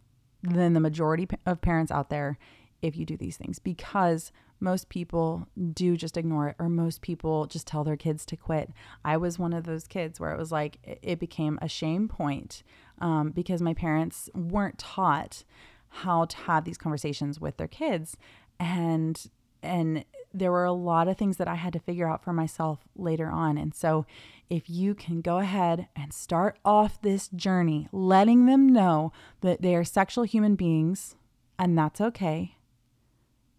than 0.41 0.73
the 0.73 0.79
majority 0.79 1.27
of 1.45 1.61
parents 1.61 1.91
out 1.91 2.09
there 2.09 2.37
if 2.81 2.97
you 2.97 3.05
do 3.05 3.15
these 3.15 3.37
things 3.37 3.59
because 3.59 4.31
most 4.59 4.89
people 4.89 5.47
do 5.73 5.97
just 5.97 6.17
ignore 6.17 6.49
it 6.49 6.55
or 6.57 6.69
most 6.69 7.01
people 7.01 7.45
just 7.47 7.67
tell 7.67 7.83
their 7.83 7.97
kids 7.97 8.25
to 8.25 8.37
quit. 8.37 8.71
I 9.03 9.17
was 9.17 9.37
one 9.37 9.53
of 9.53 9.65
those 9.65 9.87
kids 9.87 10.19
where 10.19 10.31
it 10.31 10.37
was 10.37 10.51
like 10.51 10.77
it 11.01 11.19
became 11.19 11.59
a 11.61 11.67
shame 11.67 12.07
point 12.07 12.63
um, 12.99 13.31
because 13.31 13.61
my 13.61 13.73
parents 13.73 14.29
weren't 14.33 14.77
taught 14.77 15.43
how 15.89 16.25
to 16.25 16.37
have 16.37 16.63
these 16.63 16.77
conversations 16.77 17.39
with 17.39 17.57
their 17.57 17.67
kids 17.67 18.17
and 18.59 19.27
and 19.61 20.05
there 20.33 20.51
were 20.51 20.65
a 20.65 20.73
lot 20.73 21.07
of 21.07 21.17
things 21.17 21.37
that 21.37 21.47
I 21.47 21.55
had 21.55 21.73
to 21.73 21.79
figure 21.79 22.09
out 22.09 22.23
for 22.23 22.33
myself 22.33 22.79
later 22.95 23.29
on. 23.29 23.57
And 23.57 23.73
so, 23.73 24.05
if 24.49 24.69
you 24.69 24.93
can 24.93 25.21
go 25.21 25.39
ahead 25.39 25.87
and 25.95 26.13
start 26.13 26.57
off 26.63 27.01
this 27.01 27.27
journey, 27.29 27.87
letting 27.91 28.45
them 28.45 28.67
know 28.67 29.11
that 29.41 29.61
they 29.61 29.75
are 29.75 29.83
sexual 29.83 30.23
human 30.25 30.55
beings 30.55 31.15
and 31.57 31.77
that's 31.77 32.01
okay, 32.01 32.57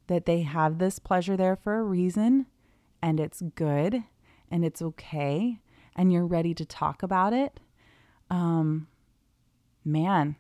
that 0.07 0.27
they 0.27 0.43
have 0.43 0.79
this 0.79 0.99
pleasure 0.99 1.37
there 1.37 1.57
for 1.57 1.79
a 1.79 1.83
reason 1.83 2.47
and 3.03 3.19
it's 3.19 3.43
good 3.55 4.05
and 4.51 4.65
it's 4.65 4.83
okay, 4.83 5.59
and 5.97 6.13
you're 6.13 6.27
ready 6.27 6.55
to 6.55 6.65
talk 6.65 7.03
about 7.03 7.33
it, 7.33 7.61
um, 8.31 8.87
man, 9.85 10.37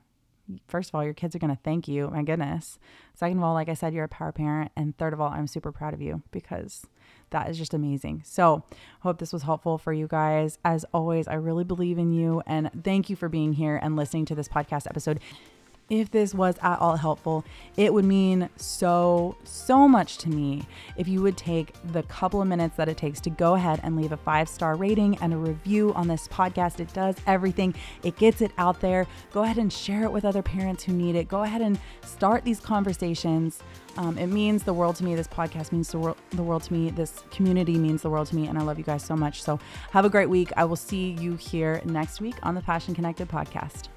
first 0.68 0.90
of 0.90 0.94
all, 0.94 1.04
your 1.04 1.14
kids 1.14 1.34
are 1.34 1.38
going 1.38 1.54
to 1.54 1.62
thank 1.62 1.88
you. 1.88 2.08
My 2.08 2.22
goodness. 2.22 2.78
Second 3.14 3.38
of 3.38 3.44
all, 3.44 3.54
like 3.54 3.68
I 3.68 3.74
said, 3.74 3.94
you're 3.94 4.04
a 4.04 4.08
power 4.08 4.32
parent. 4.32 4.72
And 4.76 4.96
third 4.96 5.12
of 5.12 5.20
all, 5.20 5.30
I'm 5.30 5.46
super 5.46 5.72
proud 5.72 5.94
of 5.94 6.02
you 6.02 6.22
because 6.30 6.86
that 7.30 7.48
is 7.48 7.58
just 7.58 7.74
amazing. 7.74 8.22
So, 8.24 8.64
hope 9.00 9.18
this 9.18 9.32
was 9.32 9.42
helpful 9.42 9.78
for 9.78 9.92
you 9.92 10.06
guys. 10.06 10.58
As 10.64 10.84
always, 10.92 11.26
I 11.28 11.34
really 11.34 11.64
believe 11.64 11.98
in 11.98 12.12
you 12.12 12.42
and 12.46 12.70
thank 12.82 13.10
you 13.10 13.16
for 13.16 13.28
being 13.28 13.54
here 13.54 13.76
and 13.82 13.96
listening 13.96 14.24
to 14.26 14.34
this 14.34 14.48
podcast 14.48 14.86
episode. 14.86 15.20
If 15.90 16.10
this 16.10 16.34
was 16.34 16.56
at 16.62 16.78
all 16.78 16.96
helpful, 16.96 17.44
it 17.76 17.92
would 17.92 18.06
mean 18.06 18.48
so, 18.56 19.36
so 19.44 19.86
much 19.86 20.16
to 20.18 20.30
me 20.30 20.66
if 20.96 21.06
you 21.06 21.20
would 21.20 21.36
take 21.36 21.74
the 21.92 22.02
couple 22.04 22.40
of 22.40 22.48
minutes 22.48 22.76
that 22.76 22.88
it 22.88 22.96
takes 22.96 23.20
to 23.20 23.30
go 23.30 23.54
ahead 23.54 23.80
and 23.82 23.94
leave 23.94 24.12
a 24.12 24.16
five 24.16 24.48
star 24.48 24.76
rating 24.76 25.18
and 25.18 25.34
a 25.34 25.36
review 25.36 25.92
on 25.94 26.08
this 26.08 26.26
podcast. 26.28 26.80
It 26.80 26.92
does 26.94 27.16
everything, 27.26 27.74
it 28.02 28.16
gets 28.16 28.40
it 28.40 28.50
out 28.56 28.80
there. 28.80 29.06
Go 29.30 29.42
ahead 29.42 29.58
and 29.58 29.70
share 29.70 30.04
it 30.04 30.12
with 30.12 30.24
other 30.24 30.42
parents 30.42 30.82
who 30.84 30.92
need 30.92 31.16
it. 31.16 31.28
Go 31.28 31.42
ahead 31.42 31.60
and 31.60 31.78
start 32.02 32.44
these 32.44 32.60
conversations. 32.60 33.60
Um, 33.96 34.16
it 34.16 34.28
means 34.28 34.62
the 34.62 34.72
world 34.72 34.96
to 34.96 35.04
me. 35.04 35.14
This 35.14 35.28
podcast 35.28 35.70
means 35.70 35.90
the 35.90 35.98
world, 35.98 36.16
the 36.30 36.42
world 36.42 36.62
to 36.64 36.72
me. 36.72 36.90
This 36.90 37.22
community 37.30 37.78
means 37.78 38.02
the 38.02 38.10
world 38.10 38.28
to 38.28 38.36
me. 38.36 38.46
And 38.46 38.58
I 38.58 38.62
love 38.62 38.78
you 38.78 38.84
guys 38.84 39.04
so 39.04 39.14
much. 39.14 39.42
So 39.42 39.60
have 39.90 40.04
a 40.04 40.10
great 40.10 40.30
week. 40.30 40.50
I 40.56 40.64
will 40.64 40.76
see 40.76 41.10
you 41.20 41.36
here 41.36 41.80
next 41.84 42.20
week 42.20 42.36
on 42.42 42.54
the 42.54 42.62
Passion 42.62 42.94
Connected 42.94 43.28
podcast. 43.28 43.93